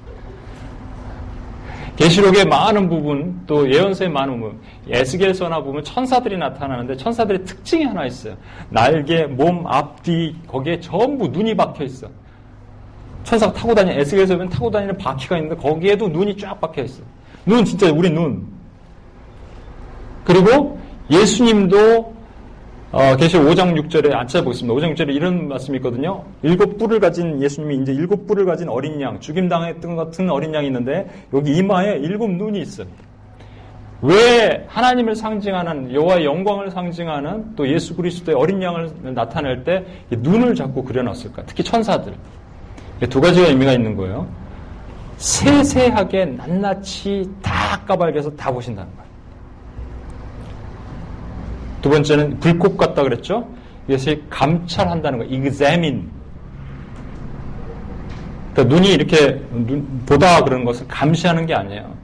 [1.98, 8.36] 계시록의 많은 부분 또 예언서의 많은 부분 에스겔서나 보면 천사들이 나타나는데 천사들의 특징이 하나 있어요.
[8.70, 12.06] 날개, 몸, 앞뒤 거기에 전부 눈이 박혀 있어.
[13.24, 17.02] 천사가 타고 다니는 에스겔서 보면 타고 다니는 바퀴가 있는데 거기에도 눈이 쫙 박혀 있어.
[17.44, 18.46] 눈 진짜 우리 눈.
[20.24, 20.78] 그리고
[21.10, 22.14] 예수님도
[22.90, 24.74] 어, 계시록 5장 6절에 안 찾아보겠습니다.
[24.74, 26.24] 5장 6절에 이런 말씀이 있거든요.
[26.42, 30.68] 일곱 뿔을 가진 예수님이 이제 일곱 뿔을 가진 어린 양, 죽임당했던 것 같은 어린 양이
[30.68, 32.86] 있는데 여기 이마에 일곱 눈이 있어요.
[34.00, 40.82] 왜 하나님을 상징하는 여호와의 영광을 상징하는 또 예수 그리스도의 어린 양을 나타낼 때 눈을 자꾸
[40.82, 41.42] 그려놨을까?
[41.46, 42.14] 특히 천사들
[43.10, 44.26] 두 가지가 의미가 있는 거예요.
[45.18, 49.07] 세세하게 낱낱이 다 까발겨서 다 보신다는 거예요.
[51.82, 53.48] 두 번째는 불꽃 같다 그랬죠?
[53.88, 56.04] 이것이 감찰한다는 거, examine.
[58.52, 61.96] 그러니까 눈이 이렇게 눈, 보다 그러는 것을 감시하는 게 아니에요.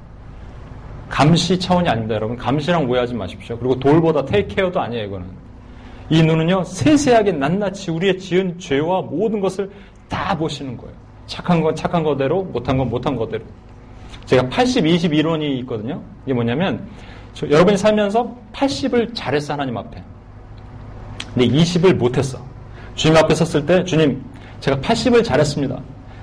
[1.08, 2.36] 감시 차원이 아닙니다, 여러분.
[2.36, 3.58] 감시랑 오해하지 마십시오.
[3.58, 5.26] 그리고 돌보다 care도 아니에요, 이거는.
[6.10, 9.70] 이 눈은요, 세세하게 낱낱이 우리의 지은 죄와 모든 것을
[10.08, 10.94] 다 보시는 거예요.
[11.26, 13.44] 착한 건 착한 거대로, 못한 건 못한 거대로.
[14.24, 16.02] 제가 80, 20 이론이 있거든요.
[16.24, 16.86] 이게 뭐냐면,
[17.42, 20.02] 여러분이 살면서 80을 잘했어, 하나님 앞에.
[21.34, 22.38] 근데 20을 못했어.
[22.94, 24.24] 주님 앞에 섰을 때, 주님,
[24.60, 25.78] 제가 80을 잘했습니다.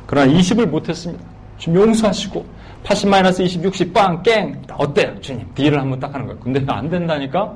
[0.08, 1.24] 그러나 20을 못했습니다.
[1.58, 2.46] 주님 용서하시고,
[2.84, 4.62] 80 마이너스 20, 60, 빵, 깽.
[4.78, 5.46] 어때요, 주님?
[5.54, 6.40] 딜을 한번 딱 하는 거예요.
[6.40, 7.56] 근데 안 된다니까?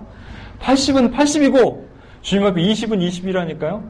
[0.59, 1.85] 80은 80이고,
[2.21, 3.81] 주님 앞에 20은 20이라니까요?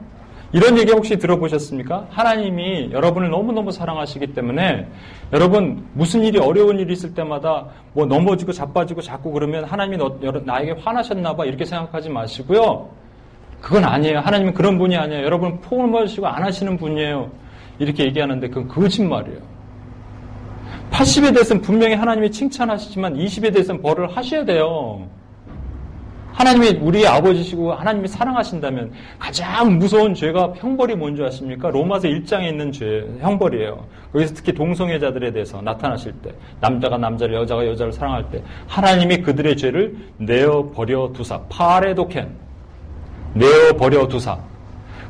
[0.56, 2.06] 이런 얘기 혹시 들어보셨습니까?
[2.08, 4.88] 하나님이 여러분을 너무너무 사랑하시기 때문에
[5.34, 10.80] 여러분 무슨 일이 어려운 일이 있을 때마다 뭐 넘어지고 자빠지고 자꾸 그러면 하나님이 너, 나에게
[10.82, 12.88] 화나셨나 봐 이렇게 생각하지 마시고요.
[13.60, 14.20] 그건 아니에요.
[14.20, 15.24] 하나님은 그런 분이 아니에요.
[15.24, 17.30] 여러분 먹으시고 안 하시는 분이에요.
[17.78, 19.40] 이렇게 얘기하는데 그건 거짓말이에요.
[20.90, 25.06] 80에 대해서는 분명히 하나님이 칭찬하시지만 20에 대해서는 벌을 하셔야 돼요.
[26.36, 31.70] 하나님이 우리의 아버지시고 하나님이 사랑하신다면 가장 무서운 죄가 형벌이 뭔지 아십니까?
[31.70, 33.86] 로마서 1장에 있는 죄, 형벌이에요.
[34.12, 39.96] 거기서 특히 동성애자들에 대해서 나타나실 때, 남자가 남자를, 여자가 여자를 사랑할 때, 하나님이 그들의 죄를
[40.18, 42.28] 내어 버려 두사, 파레도켄,
[43.32, 44.38] 내어 버려 두사.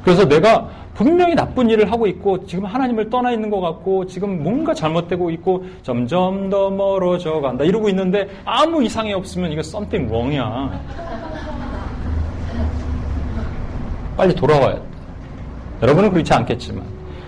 [0.04, 4.72] 그래서 내가 분명히 나쁜 일을 하고 있고 지금 하나님을 떠나 있는 것 같고 지금 뭔가
[4.72, 10.80] 잘못되고 있고 점점 더 멀어져 간다 이러고 있는데 아무 이상이 없으면 이거 something wrong이야.
[14.16, 14.82] 빨리 돌아와야 돼.
[15.82, 16.82] 여러분은 그렇지 않겠지만.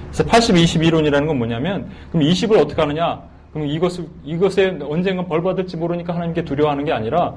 [0.06, 3.20] 그래서 80, 20 이론이라는 건 뭐냐면 그럼 20을 어떻게 하느냐?
[3.52, 7.34] 그럼 이것을 이것에 언젠가 벌 받을지 모르니까 하나님께 두려워하는 게 아니라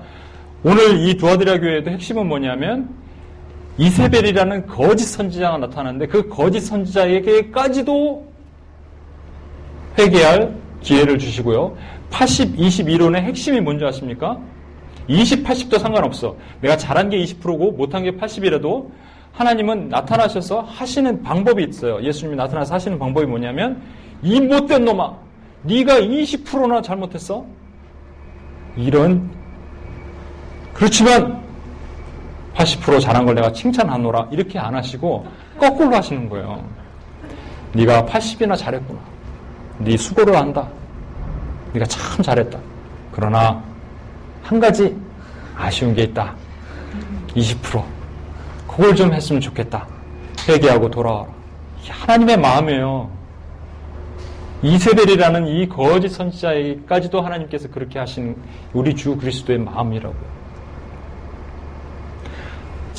[0.64, 3.01] 오늘 이 두아드라 교회의 핵심은 뭐냐면
[3.82, 8.28] 이세벨이라는 거짓 선지자가 나타났는데 그 거짓 선지자에게까지도
[9.98, 11.76] 회개할 기회를 주시고요.
[12.12, 14.40] 80, 20 이론의 핵심이 뭔지 아십니까?
[15.08, 16.36] 20, 80도 상관없어.
[16.62, 18.88] 내가 잘한 게 20%고 못한 게 80이라도
[19.34, 22.04] 하나님은 나타나셔서 하시는 방법이 있어요.
[22.04, 23.82] 예수님이 나타나서 하시는 방법이 뭐냐면
[24.22, 25.16] 이 못된 놈아,
[25.64, 27.44] 네가 20%나 잘못했어?
[28.78, 29.32] 이런
[30.74, 31.41] 그렇지만
[32.56, 35.26] 80% 잘한 걸 내가 칭찬하노라 이렇게 안 하시고
[35.58, 36.64] 거꾸로 하시는 거예요.
[37.74, 39.00] 네가 80이나 잘했구나.
[39.80, 40.68] 네 수고를 한다.
[41.74, 42.60] 네가 참 잘했다.
[43.12, 43.64] 그러나
[44.44, 44.96] 한 가지
[45.56, 46.36] 아쉬운 게 있다.
[47.36, 47.84] 20%
[48.68, 49.88] 그걸 좀 했으면 좋겠다.
[50.48, 51.30] 회개하고 돌아와라.
[51.90, 53.10] 하나님의 마음이에요.
[54.64, 58.36] 이세벨이라는 이 거짓 선지자에게까지도 하나님께서 그렇게 하신
[58.74, 60.41] 우리 주 그리스도의 마음이라고요.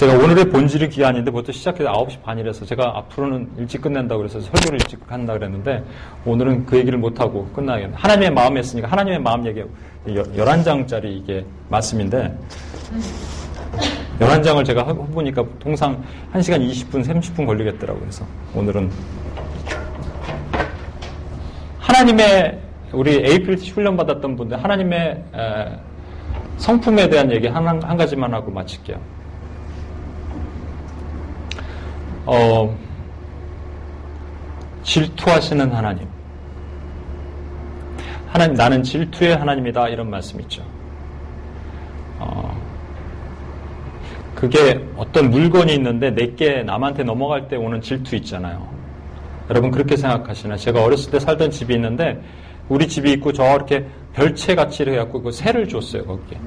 [0.02, 4.98] 제가 오늘의 본질이 기한인데 보통 시작해서 9시 반이라서 제가 앞으로는 일찍 끝낸다고 그래서 설교를 일찍
[5.06, 5.84] 한다 그랬는데
[6.24, 7.94] 오늘은 그 얘기를 못하고 끝나겠네.
[7.94, 9.62] 하나님의 마음이 했으니까 하나님의 마음 얘기
[10.04, 12.36] 11장짜리 이게 말씀인데
[14.18, 18.00] 11장을 제가 해보니까 통상 1시간 20분, 30분 걸리겠더라고요.
[18.00, 18.26] 그래서
[18.56, 18.90] 오늘은
[21.78, 22.58] 하나님의
[22.90, 25.22] 우리 APLT 훈련 받았던 분들 하나님의
[26.56, 29.21] 성품에 대한 얘기 한, 한 가지만 하고 마칠게요.
[32.26, 32.76] 어,
[34.82, 36.06] 질투하시는 하나님.
[38.28, 39.88] 하나님, 나는 질투의 하나님이다.
[39.88, 40.62] 이런 말씀 있죠.
[42.18, 42.56] 어,
[44.34, 48.66] 그게 어떤 물건이 있는데 내게 남한테 넘어갈 때 오는 질투 있잖아요.
[49.50, 50.56] 여러분 그렇게 생각하시나?
[50.56, 52.20] 제가 어렸을 때 살던 집이 있는데
[52.68, 56.38] 우리 집이 있고 저렇게 별채 같이 해갖고 그 새를 줬어요 거기에.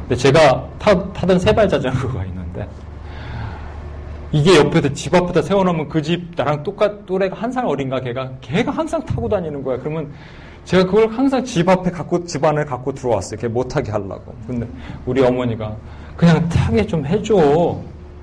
[0.00, 2.66] 근데 제가 타, 타던 세발 자전거가 있는데
[4.34, 8.72] 이게 옆에서 집 앞에다 세워놓으면 그 집 나랑 똑같 또래가 한 살 어린가 걔가 걔가
[8.72, 9.78] 항상 타고 다니는 거야.
[9.78, 10.10] 그러면
[10.64, 13.38] 제가 그걸 항상 집 앞에 갖고 집 안에 갖고 들어왔어요.
[13.38, 14.34] 걔 못하게 하려고.
[14.46, 14.66] 근데
[15.06, 15.76] 우리 어머니가
[16.16, 17.78] 그냥 타게 좀 해줘.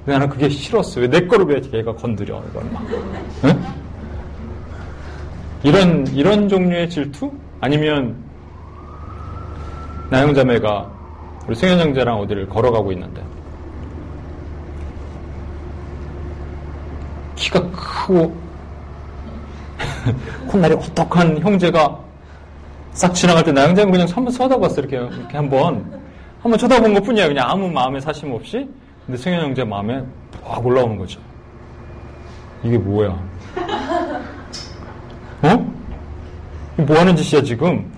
[0.05, 1.03] 나는 그게 싫었어요.
[1.05, 2.83] 왜내 거를 왜 걔가 건드려 이걸 막.
[3.45, 3.63] 응?
[5.63, 7.31] 이런 이런 종류의 질투?
[7.61, 8.15] 아니면
[10.09, 10.91] 나영자매가
[11.47, 13.21] 우리 승현 형제랑 어디를 걸어가고 있는데
[17.51, 18.33] 키가 크고
[20.47, 21.99] 콧날이 오똑한 형제가
[22.93, 24.81] 싹 지나갈 때 나영자는 그냥 한번 쳐다봤어.
[24.81, 26.01] 이렇게 이렇게 한번.
[26.41, 27.27] 한번 쳐다본 것 뿐이야.
[27.27, 28.67] 그냥 아무 마음에 사심 없이.
[29.05, 30.03] 근데 승현 형제 마음에
[30.43, 31.19] 확 올라오는 거죠.
[32.63, 33.09] 이게 뭐야?
[35.43, 35.73] 어?
[36.77, 37.91] 뭐 하는 짓이야 지금?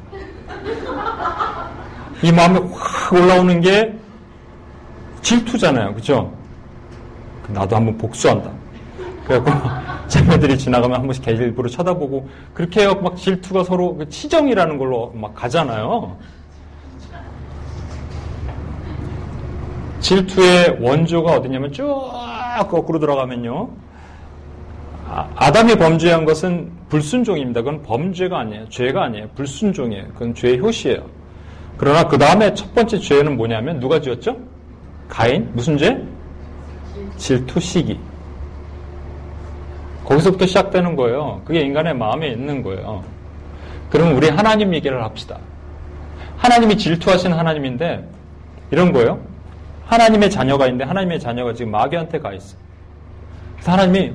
[2.21, 3.93] 이 마음에 확 올라오는 게
[5.21, 5.93] 질투잖아요.
[5.93, 6.31] 그죠?
[7.49, 8.62] 나도 한번 복수한다
[9.25, 9.51] 그래갖고
[10.07, 15.11] 자매들이 지나가면 한 번씩 걔 일부러 쳐다보고 그렇게 해갖고 막 질투가 서로 그 치정이라는 걸로
[15.15, 16.17] 막 가잖아요.
[19.99, 21.85] 질투의 원조가 어디냐면 쭉
[22.69, 23.69] 거꾸로 들어가면요.
[25.07, 27.61] 아, 아담이 범죄한 것은 불순종입니다.
[27.61, 28.69] 그건 범죄가 아니에요.
[28.69, 29.29] 죄가 아니에요.
[29.35, 30.07] 불순종이에요.
[30.09, 31.05] 그건 죄의 효시예요.
[31.77, 34.37] 그러나 그 다음에 첫 번째 죄는 뭐냐면 누가 지었죠?
[35.07, 35.49] 가인.
[35.53, 36.03] 무슨 죄?
[37.17, 37.99] 질투 시기.
[40.05, 41.41] 거기서부터 시작되는 거예요.
[41.45, 43.03] 그게 인간의 마음에 있는 거예요.
[43.89, 45.37] 그러면 우리 하나님 얘기를 합시다.
[46.37, 48.07] 하나님이 질투하신 하나님인데
[48.71, 49.19] 이런 거예요.
[49.85, 52.57] 하나님의 자녀가 있는데 하나님의 자녀가 지금 마귀한테 가 있어.
[53.55, 54.13] 그래서 하나님이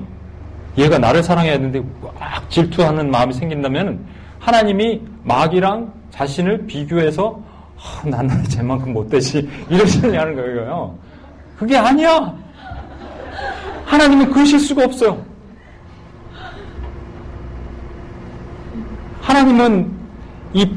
[0.77, 4.05] 얘가 나를 사랑해야 되는데 막 질투하는 마음이 생긴다면
[4.39, 7.41] 하나님이 마귀랑 자신을 비교해서
[7.77, 10.95] 아, 나는 쟤만큼 못되지 이러시느냐는 거예요.
[11.57, 12.33] 그게 아니야.
[13.85, 15.28] 하나님은 그러실 수가 없어요.
[19.29, 19.91] 하나님은
[20.53, 20.67] 이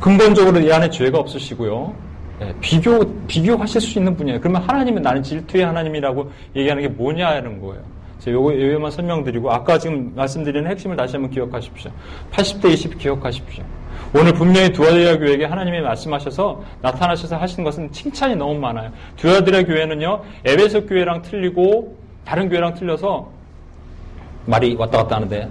[0.00, 1.94] 근본적으로 이 안에 죄가 없으시고요.
[2.40, 4.40] 네, 비교, 비교하실 수 있는 분이에요.
[4.40, 7.82] 그러면 하나님은 나는 질투의 하나님이라고 얘기하는 게 뭐냐는 거예요.
[8.18, 11.90] 제가 요거, 요거만 설명드리고, 아까 지금 말씀드리는 핵심을 다시 한번 기억하십시오.
[12.32, 13.62] 80대 20 기억하십시오.
[14.14, 18.90] 오늘 분명히 두아드리아 교회에게 하나님이 말씀하셔서 나타나셔서 하시는 것은 칭찬이 너무 많아요.
[19.16, 23.28] 두아드리아 교회는요, 에베소 교회랑 틀리고, 다른 교회랑 틀려서,
[24.46, 25.48] 말이 왔다 갔다 하는데,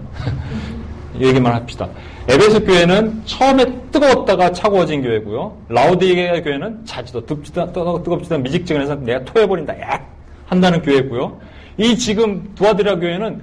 [1.20, 1.90] 얘기만 합시다.
[2.28, 5.58] 에베소 교회는 처음에 뜨거웠다가 차가워진 교회고요.
[5.70, 9.80] 라우디게아 교회는 자지도 뜨겁지도, 뜨겁지도 미직증을 해서 내가 토해버린다.
[9.82, 10.10] 약
[10.48, 11.40] 한다는 교회고요.
[11.78, 13.42] 이 지금 두아드라 교회는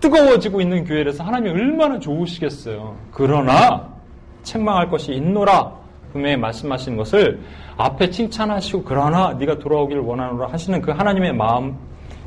[0.00, 2.96] 뜨거워지고 있는 교회라서 하나님이 얼마나 좋으시겠어요.
[3.12, 3.88] 그러나
[4.42, 5.72] 책망할 것이 있노라
[6.12, 7.40] 분명히 말씀하시는 것을
[7.76, 11.76] 앞에 칭찬하시고 그러나 네가 돌아오기를 원하노라 하시는 그 하나님의 마음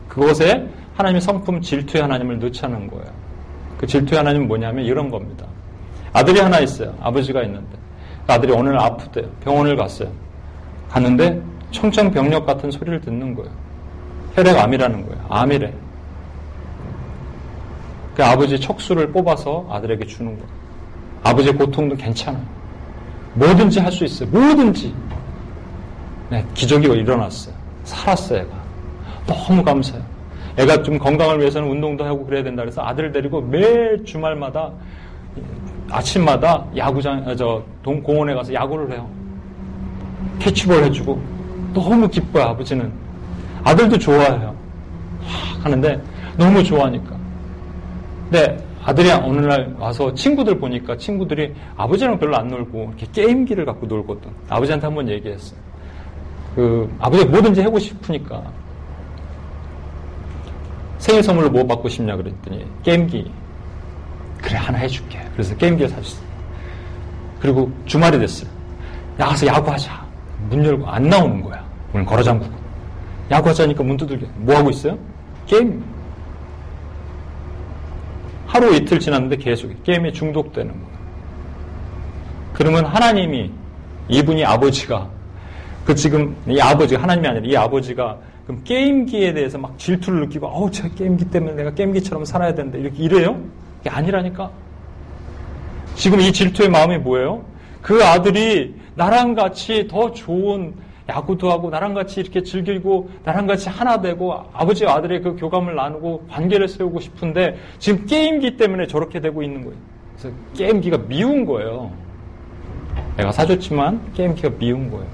[0.08, 3.29] 그것에 하나님의 성품 질투의 하나님을 넣자는 거예요.
[3.80, 5.46] 그 질투의 하나님은 뭐냐면 이런 겁니다.
[6.12, 6.94] 아들이 하나 있어요.
[7.02, 7.78] 아버지가 있는데.
[8.28, 9.26] 그 아들이 오늘 아프대요.
[9.42, 10.10] 병원을 갔어요.
[10.90, 13.50] 갔는데 청청병력 같은 소리를 듣는 거예요.
[14.36, 15.26] 혈액암이라는 거예요.
[15.30, 15.74] 암이래.
[18.16, 20.50] 그 아버지 척수를 뽑아서 아들에게 주는 거예요.
[21.24, 22.44] 아버지의 고통도 괜찮아요.
[23.36, 24.28] 뭐든지 할 수 있어요.
[24.30, 24.94] 뭐든지.
[26.30, 27.56] 네, 기적이 일어났어요.
[27.86, 28.50] 살았어요, 애가.
[29.26, 30.04] 너무 감사해요.
[30.58, 34.72] 애가 좀 건강을 위해서는 운동도 하고 그래야 된다 그래서 아들을 데리고 매 주말마다
[35.92, 39.10] 아침마다 야구장, 아, 저, 동, 공원에 가서 야구를 해요.
[40.40, 41.20] 캐치볼 해주고
[41.74, 42.92] 너무 기뻐요, 아버지는.
[43.64, 44.56] 아들도 좋아해요.
[45.64, 46.02] 하는데
[46.38, 47.18] 너무 좋아하니까.
[48.30, 53.86] 근데 아들이 어느 날 와서 친구들 보니까 친구들이 아버지랑 별로 안 놀고 이렇게 게임기를 갖고
[53.86, 54.30] 놀거든.
[54.48, 55.60] 아버지한테 한번 얘기했어요.
[56.56, 58.44] 그 아버지가 뭐든지 하고 싶으니까
[61.00, 63.32] 생일 선물로 뭐 받고 싶냐 그랬더니 게임기
[64.42, 65.20] 그래 하나 해줄게.
[65.34, 66.30] 그래서 게임기를 사줬어요.
[67.42, 68.50] 그리고 주말이 됐어요.
[69.18, 70.06] 나가서 야구하자.
[70.50, 71.64] 문 열고 안 나오는 거야.
[71.92, 72.54] 문을 걸어 잠그고.
[73.32, 74.28] 야구하자니까 문 두들겨.
[74.38, 74.98] 뭐 하고 있어요?
[75.46, 75.84] 게임.
[78.48, 81.00] 하루 이틀 지났는데 계속 게임에 중독되는 거예요.
[82.54, 83.52] 그러면 하나님이
[84.10, 85.08] 이분이 아버지가
[85.86, 88.18] 그 지금 이 아버지가 하나님이 아니라 이 아버지가
[88.50, 93.04] 그럼 게임기에 대해서 막 질투를 느끼고 어우 저 게임기 때문에 내가 게임기처럼 살아야 된다 이렇게
[93.04, 93.40] 이래요?
[93.80, 94.50] 이게 아니라니까.
[95.94, 97.46] 지금 이 질투의 마음이 뭐예요?
[97.84, 100.74] 그 아들이 나랑 같이 더 좋은
[101.08, 106.26] 야구도 하고 나랑 같이 이렇게 즐기고 나랑 같이 하나 되고 아버지와 아들의 그 교감을 나누고
[106.32, 109.78] 관계를 세우고 싶은데 지금 게임기 때문에 저렇게 되고 있는 거예요.
[110.18, 111.92] 그래서 게임기가 미운 거예요.
[113.16, 115.06] 내가 사줬지만 게임기가 미운 거예요.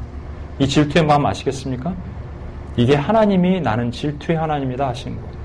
[0.57, 2.14] 이 질투의 마음 아시겠습니까?
[2.77, 5.35] 이게 하나님이 나는 질투의 하나님이다 하신 거예요.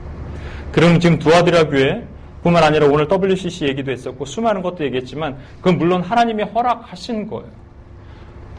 [0.73, 2.05] 그럼 지금 두아드라 교회
[2.43, 7.49] 뿐만 아니라 오늘 WCC 얘기도 했었고 수많은 것도 얘기했지만 그건 물론 하나님이 허락하신 거예요.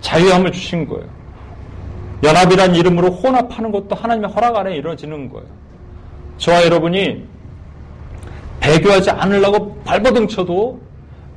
[0.01, 1.05] 자유함을 주신 거예요.
[2.23, 5.47] 연합이란 이름으로 혼합하는 것도 하나님의 허락 아래 이루어지는 거예요.
[6.37, 7.23] 저와 여러분이
[8.59, 10.79] 배교하지 않으려고 발버둥 쳐도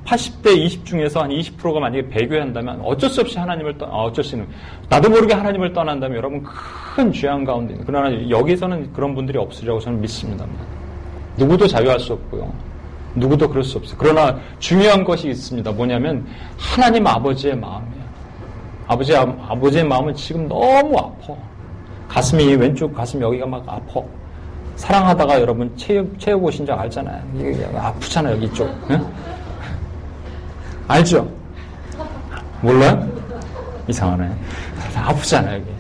[0.05, 4.37] 80대 20 중에서 한 20%가 만약에 배교한다면 어쩔 수 없이 하나님을 떠, 아, 어쩔 수
[4.37, 4.49] 있는,
[4.89, 6.43] 나도 모르게 하나님을 떠난다면 여러분
[6.95, 7.87] 큰 죄악 가운데 있는.
[7.87, 10.47] 그러나 여기서는 그런 분들이 없으리라고 저는 믿습니다.
[11.37, 12.53] 누구도 자유할 수 없고요.
[13.15, 13.97] 누구도 그럴 수 없어요.
[13.99, 15.71] 그러나 중요한 것이 있습니다.
[15.73, 16.27] 뭐냐면
[16.59, 18.05] 하나님 아버지의 마음이에요.
[18.87, 21.35] 아버지, 아버지의 마음은 지금 너무 아파.
[22.09, 24.03] 가슴이, 왼쪽 가슴 여기가 막 아파.
[24.77, 27.23] 사랑하다가 여러분 채워, 채워보신 적 알잖아요.
[27.77, 28.69] 아프잖아요, 여기 쪽.
[28.91, 29.07] 응?
[30.89, 31.31] 알죠?
[32.61, 33.09] 몰라요?
[33.89, 34.31] 이상하네.
[34.97, 35.71] 아프잖아요, 여기.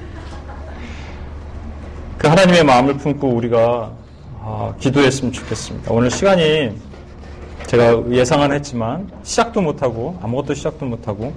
[2.18, 3.92] 그 하나님의 마음을 품고 우리가
[4.40, 5.90] 아, 기도했으면 좋겠습니다.
[5.92, 6.72] 오늘 시간이
[7.66, 11.32] 제가 예상은 했지만 시작도 못하고 아무것도 시작도 못하고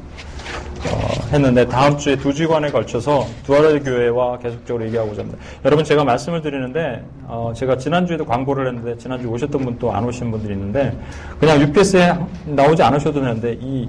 [0.93, 5.39] 어, 했는데 다음 주에 두 주간에 걸쳐서 두아르 교회와 계속적으로 얘기하고자 합니다.
[5.65, 10.31] 여러분 제가 말씀을 드리는데 어, 제가 지난주에도 광고를 했는데 지난주 오셨던 분 또 안 오신
[10.31, 10.97] 분들이 있는데
[11.39, 12.15] 그냥 UPS에
[12.45, 13.87] 나오지 않으셔도 되는데 이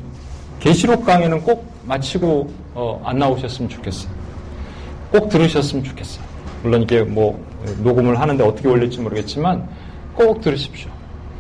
[0.61, 4.11] 계시록 강의는 꼭 마치고 어, 안 나오셨으면 좋겠어요.
[5.11, 6.25] 꼭 들으셨으면 좋겠어요.
[6.63, 7.43] 물론 이게 뭐
[7.83, 9.67] 녹음을 하는데 어떻게 올릴지 모르겠지만
[10.15, 10.91] 꼭 들으십시오.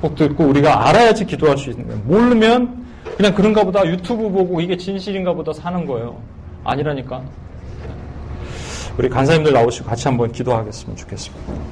[0.00, 2.00] 꼭 듣고 우리가 알아야지 기도할 수 있는 거예요.
[2.04, 6.20] 모르면 그냥 그런가 보다 유튜브 보고 이게 진실인가 보다 사는 거예요.
[6.64, 7.22] 아니라니까.
[8.98, 11.52] 우리 간사님들 나오시고 같이 한번 기도하겠으면 좋겠습니다.